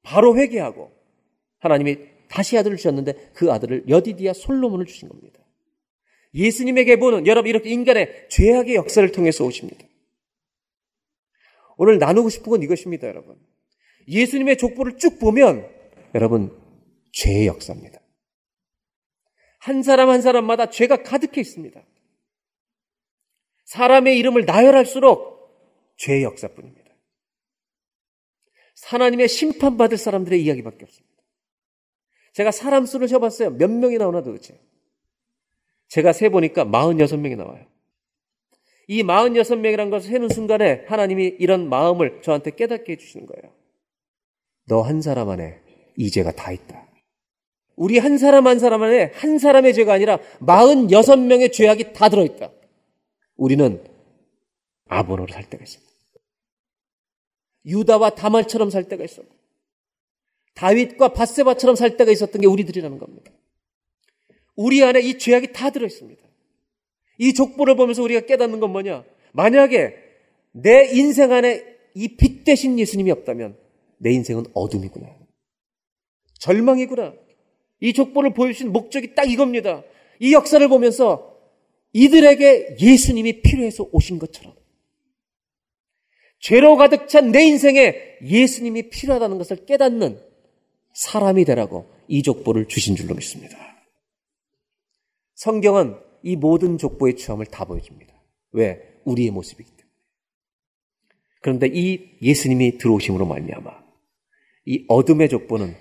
[0.04, 0.92] 바로 회개하고
[1.60, 1.98] 하나님이
[2.30, 5.40] 다시 아들을 주셨는데 그 아들을 여디디아 솔로몬을 주신 겁니다.
[6.34, 9.86] 예수님에게 보는 여러분 이렇게 인간의 죄악의 역사를 통해서 오십니다.
[11.78, 13.40] 오늘 나누고 싶은 건 이것입니다, 여러분.
[14.08, 15.70] 예수님의 족보를 쭉 보면
[16.16, 16.56] 여러분
[17.14, 18.00] 죄의 역사입니다.
[19.60, 21.82] 한 사람 한 사람마다 죄가 가득해 있습니다.
[23.66, 26.83] 사람의 이름을 나열할수록 죄의 역사뿐입니다.
[28.82, 31.14] 하나님의 심판받을 사람들의 이야기밖에 없습니다.
[32.34, 33.52] 제가 사람 수를 세봤어요.
[33.52, 34.60] 몇 명이 나오나 도대체.
[35.90, 37.66] 제가 세보니까 46명이 나와요.
[38.88, 43.54] 이 46명이라는 것을 세는 순간에 하나님이 이런 마음을 저한테 깨닫게 해주시는 거예요.
[44.68, 45.62] 너 한 사람 안에
[45.96, 46.88] 이 죄가 다 있다.
[47.76, 52.52] 우리 한 사람 한 사람 안에 한 사람의 죄가 아니라 46명의 죄악이 다 들어있다.
[53.36, 53.84] 우리는
[54.88, 55.93] 아본으로 살 때가 있습니다.
[57.66, 59.30] 유다와 다말처럼 살 때가 있었고
[60.56, 63.32] 다윗과 바세바처럼 살 때가 있었던 게 우리들이라는 겁니다.
[64.56, 66.22] 우리 안에 이 죄악이 다 들어 있습니다.
[67.20, 69.04] 이 족보를 보면서 우리가 깨닫는 건 뭐냐?
[69.34, 69.96] 만약에
[70.52, 73.58] 내 인생 안에 이 빛 대신 예수님이 없다면
[73.98, 75.08] 내 인생은 어둠이구나.
[76.40, 77.14] 절망이구나.
[77.80, 79.84] 이 족보를 보여주신 목적이 딱 이겁니다.
[80.20, 81.38] 이 역사를 보면서
[81.94, 84.53] 이들에게 예수님이 필요해서 오신 것처럼
[86.44, 90.20] 죄로 가득 찬 내 인생에 예수님이 필요하다는 것을 깨닫는
[90.94, 93.58] 사람이 되라고 이 족보를 주신 줄로 믿습니다.
[95.36, 98.14] 성경은 이 모든 족보의 추함을 다 보여줍니다.
[98.52, 98.82] 왜?
[99.06, 99.90] 우리의 모습이기 때문에.
[101.42, 103.72] 그런데 이 예수님이 들어오심으로 말미암아
[104.66, 105.74] 이 어둠의 족보는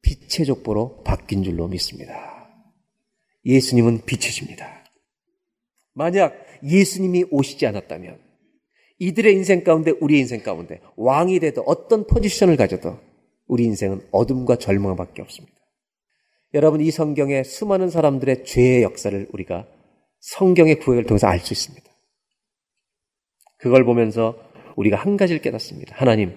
[0.00, 2.48] 빛의 족보로 바뀐 줄로 믿습니다.
[3.44, 4.82] 예수님은 빛이십니다.
[5.92, 8.25] 만약 예수님이 오시지 않았다면
[8.98, 12.98] 이들의 인생 가운데 우리의 인생 가운데 왕이 돼도 어떤 포지션을 가져도
[13.46, 15.56] 우리 인생은 어둠과 절망밖에 없습니다.
[16.54, 19.66] 여러분 이 성경의 수많은 사람들의 죄의 역사를 우리가
[20.20, 21.86] 성경의 구획을 통해서 알 수 있습니다.
[23.58, 24.38] 그걸 보면서
[24.76, 25.94] 우리가 한 가지를 깨닫습니다.
[25.96, 26.36] 하나님,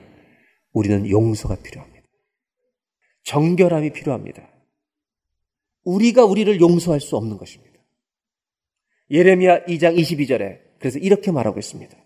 [0.73, 2.07] 우리는 용서가 필요합니다.
[3.23, 4.49] 정결함이 필요합니다.
[5.83, 7.79] 우리가 우리를 용서할 수 없는 것입니다.
[9.11, 11.97] 예레미야 2장 22절에 그래서 이렇게 말하고 있습니다.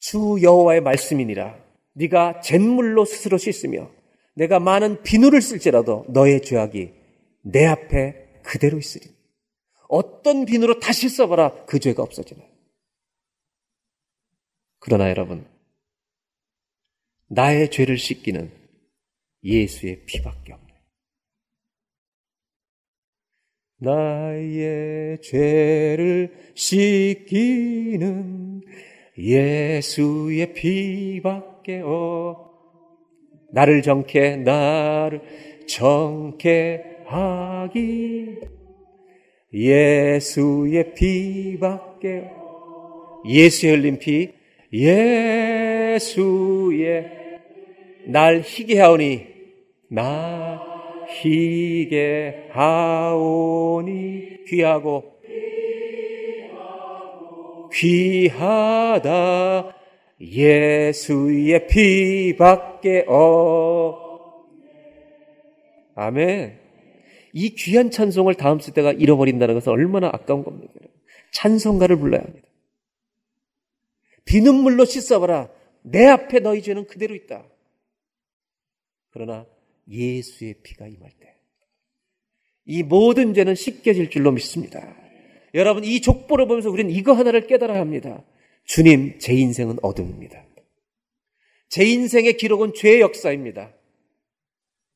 [0.00, 1.56] 주 여호와의 말씀이니라
[1.92, 3.90] 네가 잿물로 스스로 씻으며
[4.34, 6.92] 내가 많은 비누를 쓸지라도 너의 죄악이
[7.42, 9.08] 내 앞에 그대로 있으리.
[9.88, 12.42] 어떤 비누로 다시 써봐라 그 죄가 없어지나.
[14.78, 15.46] 그러나 여러분
[17.28, 18.50] 나의 죄를 씻기는
[19.44, 20.70] 예수의 피밖에 없네.
[23.78, 28.62] 나의 죄를 씻기는
[29.20, 32.50] 예수의 피밖에 없.
[33.52, 35.20] 나를 정케 나를
[35.66, 38.36] 정케 하기
[39.52, 42.30] 예수의 피밖에
[43.28, 44.32] 예수의 흘린 피
[44.72, 46.00] 예수의
[48.06, 49.26] 날 희게 하오니
[49.88, 50.62] 나
[51.08, 55.19] 희게 하오니 귀하고
[57.72, 59.76] 귀하다
[60.20, 64.44] 예수의 피밖에 어
[65.94, 66.58] 아멘
[67.32, 70.74] 이 귀한 찬송을 다음 세대가 잃어버린다는 것은 얼마나 아까운 겁니까?
[71.32, 72.48] 찬송가를 불러야 합니다.
[74.24, 75.50] 비눗물로 씻어봐라.
[75.82, 77.46] 내 앞에 너희 죄는 그대로 있다.
[79.10, 79.46] 그러나
[79.88, 81.36] 예수의 피가 임할 때,
[82.64, 84.96] 이 모든 죄는 씻겨질 줄로 믿습니다.
[85.54, 88.24] 여러분, 이 족보를 보면서 우리는 이거 하나를 깨달아야 합니다.
[88.64, 90.44] 주님, 제 인생은 어둠입니다.
[91.68, 93.74] 제 인생의 기록은 죄의 역사입니다.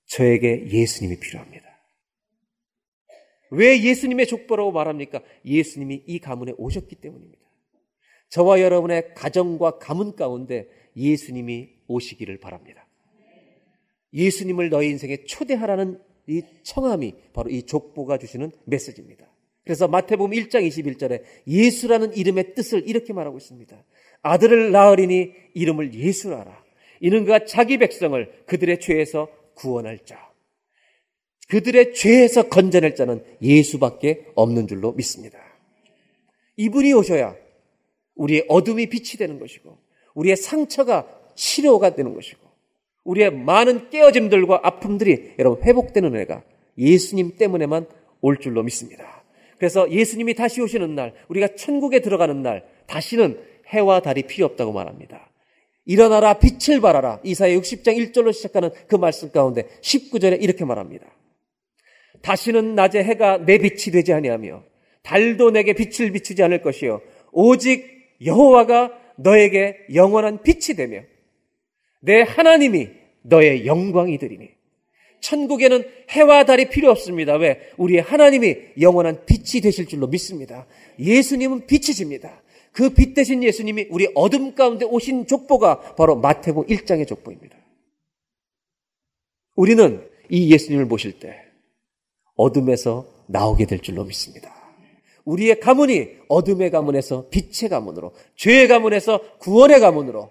[0.07, 1.65] 저에게 예수님이 필요합니다.
[3.51, 5.23] 왜 예수님의 족보라고 말합니까?
[5.45, 7.45] 예수님이 이 가문에 오셨기 때문입니다.
[8.29, 12.87] 저와 여러분의 가정과 가문 가운데 예수님이 오시기를 바랍니다.
[14.13, 19.29] 예수님을 너희 인생에 초대하라는 이 청함이 바로 이 족보가 주시는 메시지입니다.
[19.65, 23.77] 그래서 마태복음 1장 21절에 예수라는 이름의 뜻을 이렇게 말하고 있습니다.
[24.23, 26.63] 아들을 낳으리니 이름을 예수라라.
[27.01, 30.31] 이는 그가 자기 백성을 그들의 죄에서 구원할 자.
[31.49, 35.39] 그들의 죄에서 건져낼 자는 예수밖에 없는 줄로 믿습니다.
[36.57, 37.37] 이분이 오셔야
[38.15, 39.77] 우리의 어둠이 빛이 되는 것이고,
[40.15, 42.41] 우리의 상처가 치료가 되는 것이고,
[43.05, 46.43] 우리의 많은 깨어짐들과 아픔들이 여러분 회복되는 은혜가
[46.79, 47.87] 예수님 때문에만
[48.21, 49.24] 올 줄로 믿습니다.
[49.59, 53.39] 그래서 예수님이 다시 오시는 날, 우리가 천국에 들어가는 날, 다시는
[53.69, 55.31] 해와 달이 필요 없다고 말합니다.
[55.87, 57.21] 일어나라 빛을 발하라.
[57.25, 61.07] 이사의 60장 1절로 시작하는 그 말씀 가운데 19절에 이렇게 말합니다.
[62.23, 64.65] 다시는 낮에 해가 내 빛이 되지 아니하며
[65.03, 67.03] 달도 내게 빛을 비추지 않을 것이요
[67.33, 67.87] 오직
[68.25, 71.03] 여호와가 너에게 영원한 빛이 되며
[72.01, 72.89] 내 하나님이
[73.23, 74.49] 너의 영광이 되리니
[75.21, 77.35] 천국에는 해와 달이 필요 없습니다.
[77.37, 77.61] 왜?
[77.77, 80.67] 우리의 하나님이 영원한 빛이 되실 줄로 믿습니다.
[80.99, 82.43] 예수님은 빛이십니다.
[82.75, 87.57] 그 빛 대신 예수님이 우리 어둠 가운데 오신 족보가 바로 마태복 1장의 족보입니다.
[89.55, 91.41] 우리는 이 예수님을 모실 때
[92.35, 94.53] 어둠에서 나오게 될 줄로 믿습니다.
[95.25, 100.31] 우리의 가문이 어둠의 가문에서 빛의 가문으로, 죄의 가문에서 구원의 가문으로,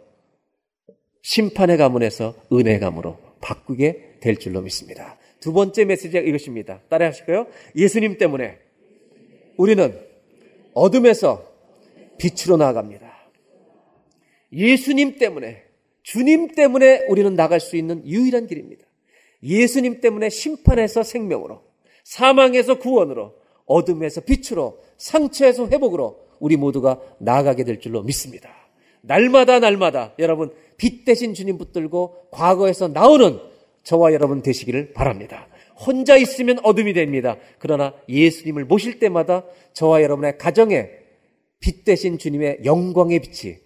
[1.22, 5.20] 심판의 가문에서 은혜의 가문으로 바꾸게 될 줄로 믿습니다.
[5.42, 6.82] 두 번째 메시지가 이것입니다.
[6.88, 7.48] 따라 하실까요?
[7.76, 8.58] 예수님 때문에
[9.58, 10.00] 우리는
[10.74, 11.52] 어둠에서
[12.18, 13.12] 빛으로 나아갑니다.
[14.54, 15.64] 예수님 때문에,
[16.04, 18.86] 주님 때문에 우리는 나갈 수 있는 유일한 길입니다.
[19.44, 21.64] 예수님 때문에 심판에서 생명으로,
[22.04, 23.36] 사망에서 구원으로,
[23.66, 28.63] 어둠에서 빛으로, 상처에서 회복으로 우리 모두가 나아가게 될 줄로 믿습니다.
[29.04, 33.40] 날마다 날마다 여러분 빛 대신 주님 붙들고 과거에서 나오는
[33.84, 35.48] 저와 여러분 되시기를 바랍니다.
[35.86, 37.38] 혼자 있으면 어둠이 됩니다.
[37.60, 39.44] 그러나 예수님을 모실 때마다
[39.74, 40.90] 저와 여러분의 가정에
[41.60, 43.58] 빛 대신 주님의 영광의 빛이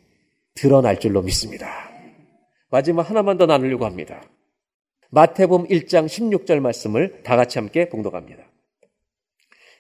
[0.56, 1.90] 드러날 줄로 믿습니다.
[2.70, 4.24] 마지막 하나만 더 나누려고 합니다.
[5.10, 8.44] 마태복음 1장 16절 말씀을 다 같이 함께 봉독합니다.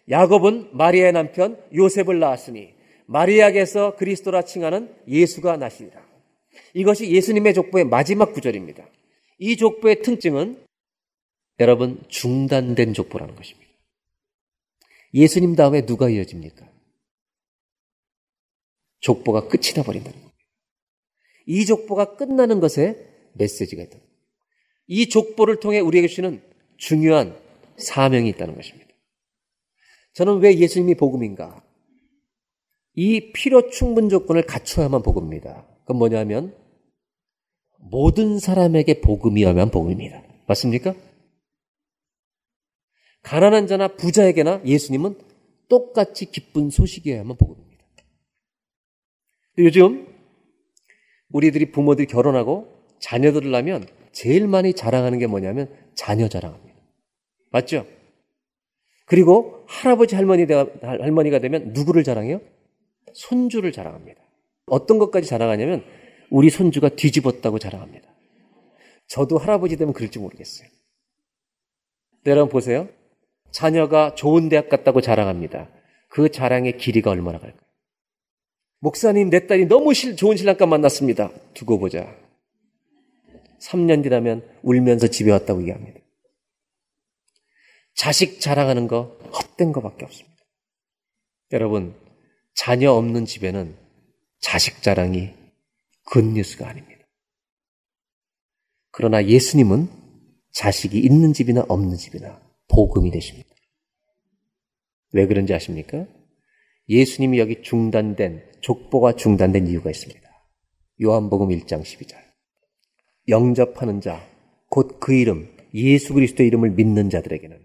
[0.09, 2.76] 야곱은 마리아의 남편 요셉을 낳았으니
[3.07, 6.05] 마리아에서 그리스도라 칭하는 예수가 나시리라.
[6.73, 8.85] 이것이 예수님의 족보의 마지막 구절입니다.
[9.39, 10.63] 이 족보의 특징은
[11.59, 13.67] 여러분 중단된 족보라는 것입니다.
[15.13, 16.67] 예수님 다음에 누가 이어집니까?
[18.99, 20.37] 족보가 끝이 나버린다는 겁니다.
[21.45, 23.97] 이 족보가 끝나는 것에 메시지가 있다.
[24.87, 26.41] 이 족보를 통해 우리에게 주시는
[26.77, 27.39] 중요한
[27.77, 28.91] 사명이 있다는 것입니다.
[30.13, 31.63] 저는 왜 예수님이 복음인가?
[32.99, 35.67] 이 필요 충분 조건을 갖춰야만 복음입니다.
[35.81, 36.55] 그건 뭐냐면
[37.77, 40.23] 모든 사람에게 복음이어야만 복음입니다.
[40.47, 40.95] 맞습니까?
[43.21, 45.15] 가난한 자나 부자에게나 예수님은
[45.69, 47.85] 똑같이 기쁜 소식이어야만 복음입니다.
[49.59, 50.07] 요즘
[51.29, 52.67] 우리들이 부모들이 결혼하고
[52.99, 56.75] 자녀들을 낳으면 제일 많이 자랑하는 게 뭐냐면 자녀 자랑합니다.
[57.51, 57.85] 맞죠?
[59.05, 60.47] 그리고 할아버지 할머니
[60.81, 62.41] 할머니가 되면 누구를 자랑해요?
[63.13, 64.21] 손주를 자랑합니다.
[64.65, 65.83] 어떤 것까지 자랑하냐면
[66.29, 68.07] 우리 손주가 뒤집었다고 자랑합니다.
[69.07, 70.67] 저도 할아버지 되면 그럴지 모르겠어요.
[72.25, 72.89] 여러분 보세요.
[73.51, 75.69] 자녀가 좋은 대학 갔다고 자랑합니다.
[76.09, 77.61] 그 자랑의 길이가 얼마나 갈까요?
[78.79, 81.31] 목사님, 내 딸이 너무 좋은 신랑감 만났습니다.
[81.53, 82.15] 두고 보자.
[83.59, 85.99] 3년 뒤라면 울면서 집에 왔다고 얘기합니다.
[87.95, 90.37] 자식 자랑하는 거 헛된 거밖에 없습니다.
[91.51, 91.95] 여러분,
[92.57, 93.77] 자녀 없는 집에는
[94.39, 95.29] 자식 자랑이
[96.05, 97.05] 굿뉴스가 아닙니다.
[98.89, 99.87] 그러나 예수님은
[100.51, 103.47] 자식이 있는 집이나 없는 집이나 복음이 되십니다.
[105.13, 106.07] 왜 그런지 아십니까?
[106.89, 110.27] 예수님이 여기 중단된, 족보가 중단된 이유가 있습니다.
[110.99, 112.17] 요한복음 1장 12절.
[113.27, 114.27] 영접하는 자,
[114.69, 117.63] 곧 그 이름, 예수 그리스도의 이름을 믿는 자들에게는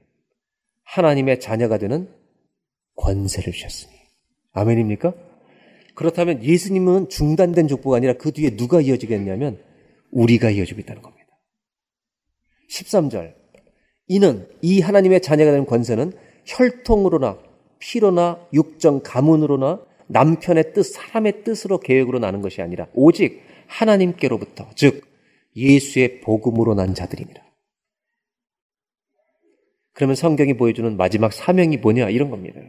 [0.84, 2.14] 하나님의 자녀가 되는
[2.96, 3.91] 권세를 주셨으니.
[4.52, 5.14] 아멘입니까?
[5.94, 9.62] 그렇다면 예수님은 중단된 족보가 아니라 그 뒤에 누가 이어지겠냐면
[10.10, 11.26] 우리가 이어지고 있다는 겁니다.
[12.70, 13.34] 13절.
[14.08, 16.12] 이는 이 하나님의 자녀가 되는 권세는
[16.46, 17.38] 혈통으로나
[17.78, 25.06] 피로나 육정 가문으로나 남편의 뜻, 사람의 뜻으로 계획으로 나는 것이 아니라 오직 하나님께로부터, 즉
[25.56, 27.42] 예수의 복음으로 난 자들이니라.
[29.94, 32.60] 그러면 성경이 보여주는 마지막 사명이 뭐냐 이런 겁니다.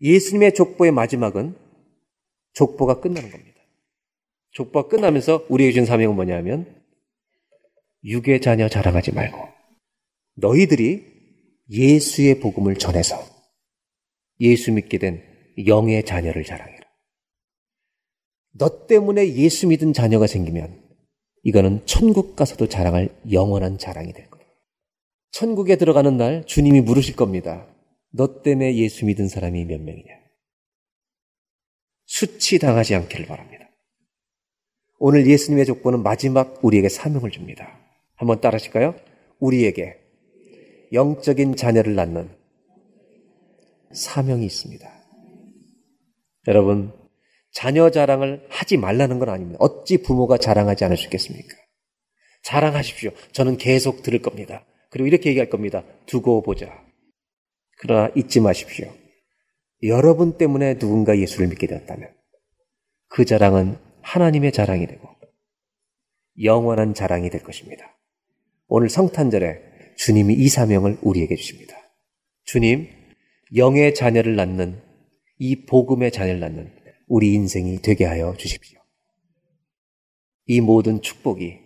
[0.00, 1.56] 예수님의 족보의 마지막은
[2.52, 3.60] 족보가 끝나는 겁니다.
[4.52, 6.82] 족보가 끝나면서 우리에게 준 사명은 뭐냐면
[8.04, 9.38] 육의 자녀 자랑하지 말고
[10.36, 11.04] 너희들이
[11.70, 13.16] 예수의 복음을 전해서
[14.40, 15.22] 예수 믿게 된
[15.66, 16.86] 영의 자녀를 자랑해라.
[18.52, 20.82] 너 때문에 예수 믿은 자녀가 생기면
[21.42, 24.46] 이거는 천국 가서도 자랑할 영원한 자랑이 될 거예요.
[25.30, 27.66] 천국에 들어가는 날 주님이 물으실 겁니다.
[28.16, 30.14] 너 때문에 예수 믿은 사람이 몇 명이냐?
[32.06, 33.68] 수치당하지 않기를 바랍니다.
[34.98, 37.78] 오늘 예수님의 족보는 마지막 우리에게 사명을 줍니다.
[38.14, 38.94] 한번 따라하실까요?
[39.38, 39.98] 우리에게
[40.92, 42.30] 영적인 자녀를 낳는
[43.92, 44.90] 사명이 있습니다.
[46.48, 46.92] 여러분,
[47.52, 49.58] 자녀 자랑을 하지 말라는 건 아닙니다.
[49.60, 51.54] 어찌 부모가 자랑하지 않을 수 있겠습니까?
[52.42, 53.10] 자랑하십시오.
[53.32, 54.64] 저는 계속 들을 겁니다.
[54.90, 55.82] 그리고 이렇게 얘기할 겁니다.
[56.06, 56.86] 두고 보자.
[57.76, 58.92] 그러나 잊지 마십시오.
[59.82, 62.08] 여러분 때문에 누군가 예수를 믿게 되었다면
[63.08, 65.08] 그 자랑은 하나님의 자랑이 되고
[66.42, 67.96] 영원한 자랑이 될 것입니다.
[68.68, 69.62] 오늘 성탄절에
[69.96, 71.76] 주님이 이 사명을 우리에게 주십니다.
[72.44, 72.88] 주님,
[73.54, 74.80] 영의 자녀를 낳는
[75.38, 76.72] 이 복음의 자녀를 낳는
[77.08, 78.80] 우리 인생이 되게 하여 주십시오.
[80.46, 81.58] 이 모든 축복이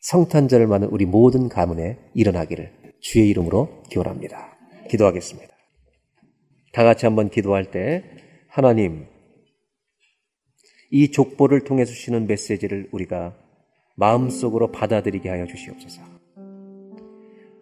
[0.00, 4.55] 성탄절을 맞는 우리 모든 가문에 일어나기를 주의 이름으로 기원합니다.
[4.88, 5.54] 기도하겠습니다.
[6.72, 8.04] 다 같이 한번 기도할 때
[8.48, 9.06] 하나님
[10.90, 13.34] 이 족보를 통해 주시는 메시지를 우리가
[13.96, 16.02] 마음속으로 받아들이게 하여 주시옵소서.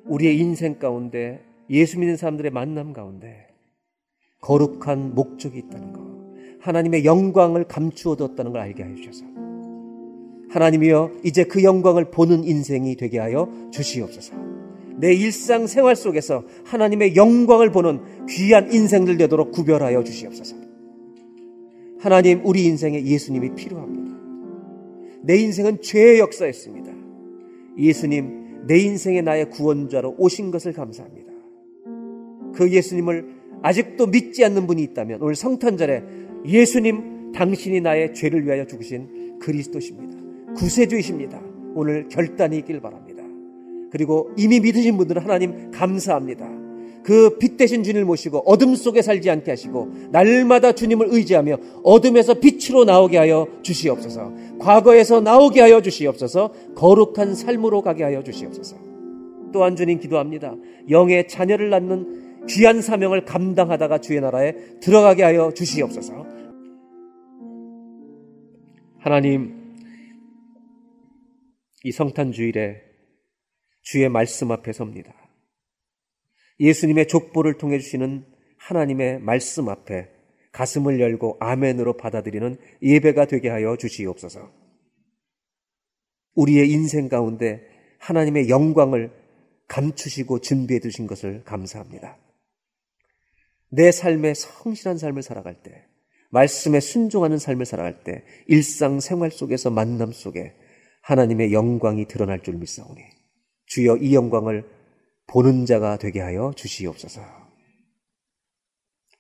[0.05, 3.49] 우리의 인생 가운데 예수 믿는 사람들의 만남 가운데
[4.41, 6.03] 거룩한 목적이 있다는 것,
[6.61, 9.25] 하나님의 영광을 감추어 뒀다는 걸 알게 하여 주셔서
[10.51, 14.54] 하나님이여 이제 그 영광을 보는 인생이 되게 하여 주시옵소서.
[14.99, 20.57] 내 일상 생활 속에서 하나님의 영광을 보는 귀한 인생들 되도록 구별하여 주시옵소서.
[21.99, 24.15] 하나님 우리 인생에 예수님이 필요합니다.
[25.23, 26.93] 내 인생은 죄의 역사였습니다.
[27.79, 31.33] 예수님 내 인생의 나의 구원자로 오신 것을 감사합니다.
[32.55, 36.03] 그 예수님을 아직도 믿지 않는 분이 있다면 오늘 성탄절에
[36.47, 40.19] 예수님 당신이 나의 죄를 위하여 죽으신 그리스도십니다.
[40.57, 41.41] 구세주이십니다.
[41.75, 43.04] 오늘 결단이 있길 바랍니다.
[43.95, 46.51] 그리고 이미 믿으신 분들은 하나님 감사합니다.
[47.05, 52.85] 그 빛 대신 주님을 모시고 어둠 속에 살지 않게 하시고 날마다 주님을 의지하며 어둠에서 빛으로
[52.85, 54.33] 나오게 하여 주시옵소서.
[54.59, 56.53] 과거에서 나오게 하여 주시옵소서.
[56.75, 58.77] 거룩한 삶으로 가게 하여 주시옵소서.
[59.53, 60.57] 또한 주님 기도합니다.
[60.91, 66.27] 영의 자녀를 낳는 귀한 사명을 감당하다가 주의 나라에 들어가게 하여 주시옵소서.
[68.99, 69.55] 하나님,
[71.85, 72.84] 이 성탄 주일에
[73.85, 75.15] 주의 말씀 앞에 섭니다.
[76.59, 78.25] 예수님의 족보를 통해 주시는
[78.57, 80.09] 하나님의 말씀 앞에
[80.53, 84.51] 가슴을 열고 아멘으로 받아들이는 예배가 되게 하여 주시옵소서.
[86.35, 87.63] 우리의 인생 가운데
[87.99, 89.13] 하나님의 영광을
[89.69, 92.19] 감추시고 준비해 두신 것을 감사합니다.
[93.69, 95.85] 내 삶에 성실한 삶을 살아갈 때,
[96.31, 100.55] 말씀에 순종하는 삶을 살아갈 때, 일상 생활 속에서 만남 속에
[101.03, 103.03] 하나님의 영광이 드러날 줄 믿사오니,
[103.67, 104.69] 주여 이 영광을
[105.27, 107.23] 보는 자가 되게 하여 주시옵소서.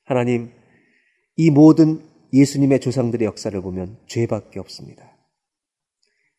[0.04, 0.52] 하나님,
[1.36, 5.16] 이 모든 예수님의 조상들의 역사를 보면 죄밖에 없습니다.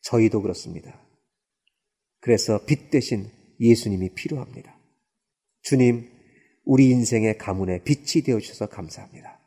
[0.02, 1.00] 저희도 그렇습니다.
[2.20, 3.30] 그래서 빛 대신
[3.60, 4.76] 예수님이 필요합니다.
[5.62, 6.08] 주님,
[6.64, 9.40] 우리 인생의 가문에 빛이 되어 주셔서 감사합니다.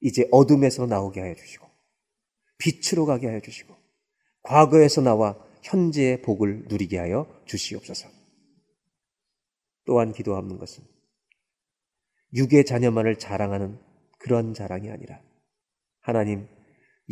[0.00, 1.66] 이제 어둠에서 나오게 하여 주시고,
[2.58, 3.74] 빛으로 가게 하여 주시고,
[4.42, 8.08] 과거에서 나와 현재의 복을 누리게 하여 주시옵소서.
[9.86, 10.84] 또한 기도하는 것은
[12.34, 13.78] 육의 자녀만을 자랑하는
[14.18, 15.20] 그런 자랑이 아니라
[16.00, 16.46] 하나님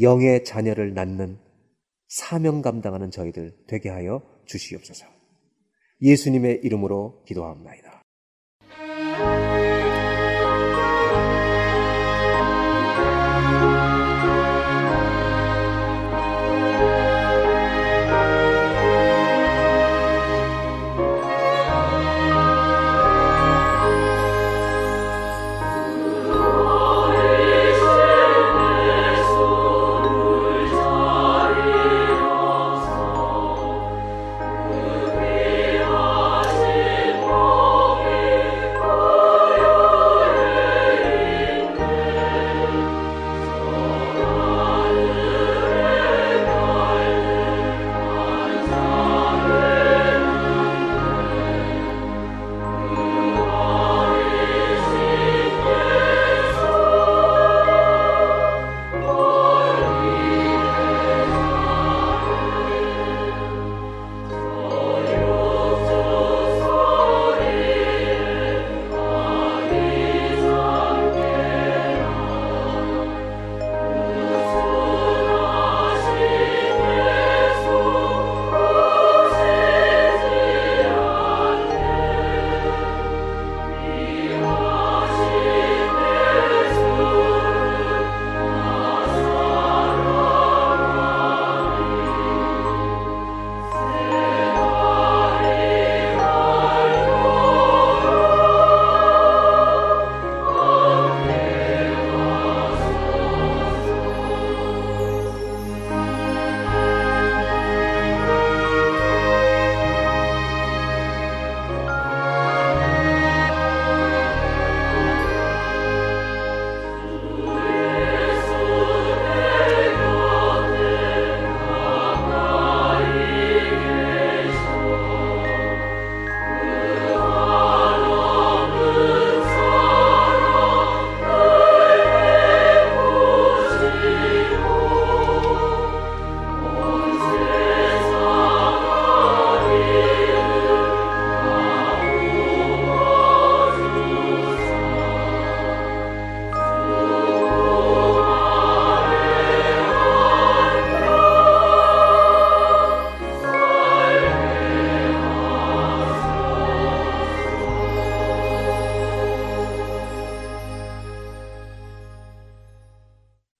[0.00, 1.38] 영의 자녀를 낳는
[2.08, 5.06] 사명 감당하는 저희들 되게 하여 주시옵소서.
[6.02, 7.95] 예수님의 이름으로 기도합니다.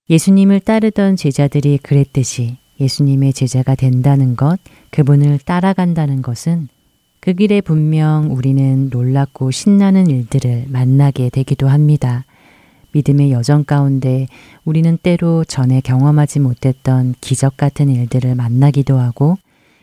[0.09, 6.69] 예수님을 따르던 제자들이 그랬듯이 예수님의 제자가 된다는 것, 그분을 따라간다는 것은
[7.19, 12.25] 그 길에 분명 우리는 놀랍고 신나는 일들을 만나게 되기도 합니다.
[12.93, 14.29] 믿음의 여정 가운데
[14.65, 19.37] 우리는 때로 전에 경험하지 못했던 기적 같은 일들을 만나기도 하고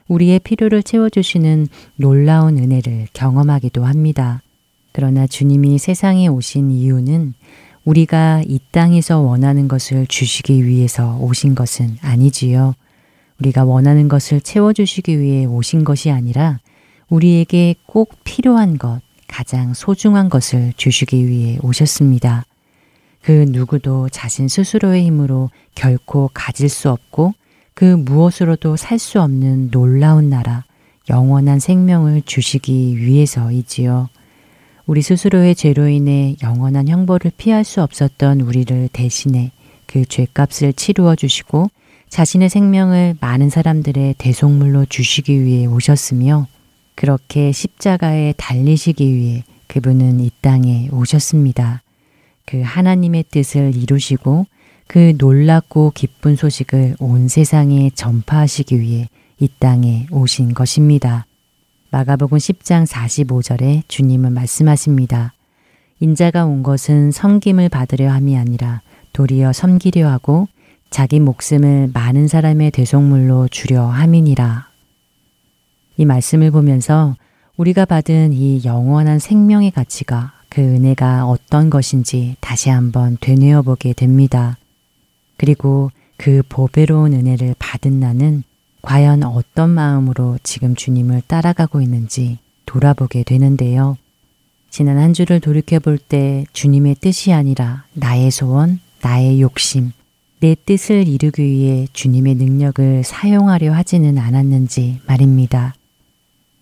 [0.08, 1.68] 우리의 필요를 채워주시는
[1.98, 4.42] 놀라운 은혜를 경험하기도 합니다.
[4.94, 7.34] 그러나 주님이 세상에 오신 이유는
[7.86, 12.76] 우리가 이 땅에서 원하는 것을 주시기 위해서 오신 것은 아니지요.
[13.40, 16.60] 우리가 원하는 것을 채워주시기 위해 오신 것이 아니라
[17.10, 22.46] 우리에게 꼭 필요한 것, 가장 소중한 것을 주시기 위해 오셨습니다.
[23.22, 27.34] 그 누구도 자신 스스로의 힘으로 결코 가질 수 없고
[27.74, 30.64] 그 무엇으로도 살 수 없는 놀라운 나라,
[31.10, 34.10] 영원한 생명을 주시기 위해서이지요.
[34.86, 39.52] 우리 스스로의 죄로 인해 영원한 형벌을 피할 수 없었던 우리를 대신해
[39.86, 41.70] 그 죄값을 치루어 주시고
[42.10, 46.48] 자신의 생명을 많은 사람들의 대속물로 주시기 위해 오셨으며
[46.96, 51.82] 그렇게 십자가에 달리시기 위해 그분은 이 땅에 오셨습니다.
[52.46, 54.46] 그 하나님의 뜻을 이루시고
[54.88, 59.10] 그 놀랍고 기쁜 소식을 온 세상에 전파하시기 위해
[59.40, 61.26] 이 땅에 오신 것입니다.
[61.94, 65.32] 마가복음 10장 45절에 주님은 말씀하십니다.
[66.00, 68.82] 인자가 온 것은 섬김을 받으려 함이 아니라
[69.14, 70.48] 도리어 섬기려 하고
[70.90, 74.70] 자기 목숨을 많은 사람의 대속물로 주려 함이니라.
[75.98, 77.16] 이 말씀을 보면서
[77.58, 84.58] 우리가 받은 이 영원한 생명의 가치가 그 은혜가 어떤 것인지 다시 한번 되뇌어 보게 됩니다.
[85.38, 88.42] 그리고 그 보배로운 은혜를 받은 나는
[88.84, 93.98] 과연 어떤 마음으로 지금 주님을 따라가고 있는지 돌아보게 되는데요.
[94.70, 99.92] 지난 한 주를 돌이켜 볼 때 주님의 뜻이 아니라 나의 소원, 나의 욕심,
[100.42, 105.74] 내 뜻을 이루기 위해 주님의 능력을 사용하려 하지는 않았는지 말입니다.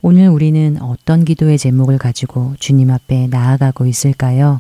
[0.04, 4.60] 오늘 우리는 어떤 기도의 제목을 가지고 주님 앞에 나아가고 있을까요?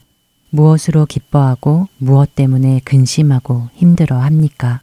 [0.49, 4.81] 무엇으로 기뻐하고 무엇 때문에 근심하고 힘들어 합니까?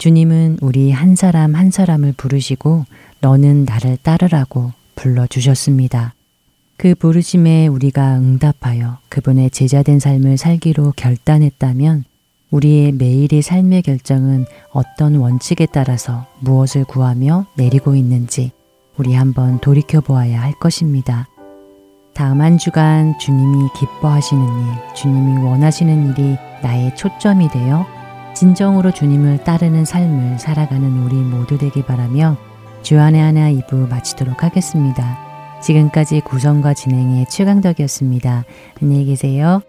[0.00, 2.86] 주님은 우리 한 사람 한 사람을 부르시고
[3.20, 6.14] 너는 나를 따르라고 불러주셨습니다.
[6.78, 12.04] 그 부르심에 우리가 응답하여 그분의 제자된 삶을 살기로 결단했다면
[12.50, 18.52] 우리의 매일의 삶의 결정은 어떤 원칙에 따라서 무엇을 구하며 내리고 있는지
[18.96, 21.28] 우리 한번 돌이켜 보아야 할 것입니다.
[22.14, 27.99] 다음 한 주간 주님이 기뻐하시는 일, 주님이 원하시는 일이 나의 초점이 되어
[28.34, 32.36] 진정으로 주님을 따르는 삶을 살아가는 우리 모두 되기 바라며
[32.82, 35.18] 주안의 하나 2부 마치도록 하겠습니다.
[35.62, 38.44] 지금까지 구성과 진행의 최강덕이었습니다.
[38.82, 39.60] 안녕히 계세요.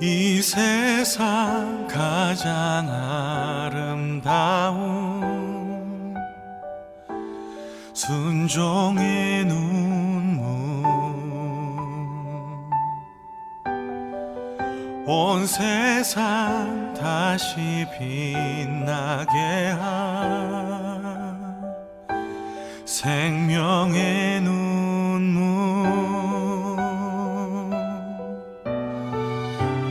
[0.00, 2.88] 이 세상 가장
[3.70, 4.54] 아름다운
[7.92, 10.44] 순종의 눈물
[15.06, 19.36] 온 세상 다시 빛나게
[19.78, 21.62] 한
[22.86, 25.84] 생명의 눈물.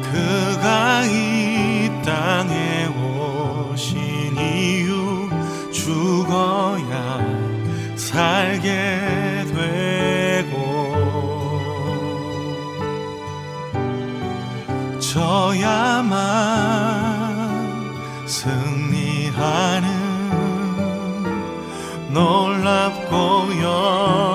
[0.02, 5.30] 그가 이 땅에 오신 이유
[5.72, 7.20] 죽어야
[7.96, 10.64] 살게 되고
[15.00, 17.03] 저야만
[22.14, 23.16] 놀랍고
[23.64, 24.33] 영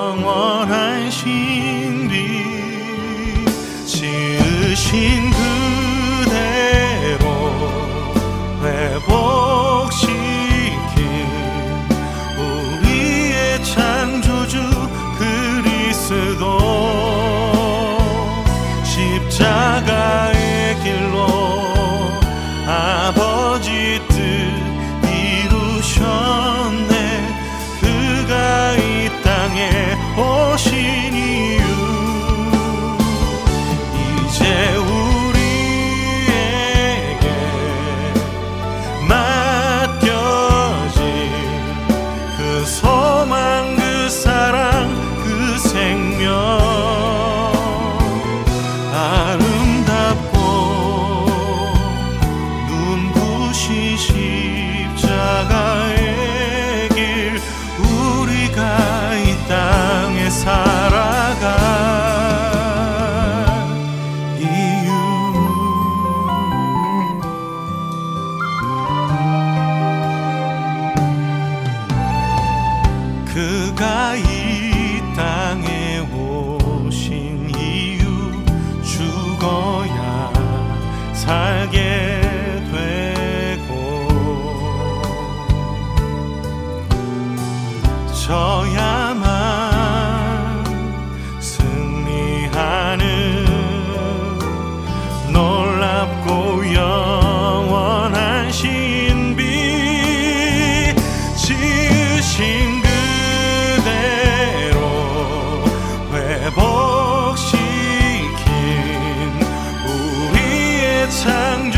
[111.09, 111.68] 우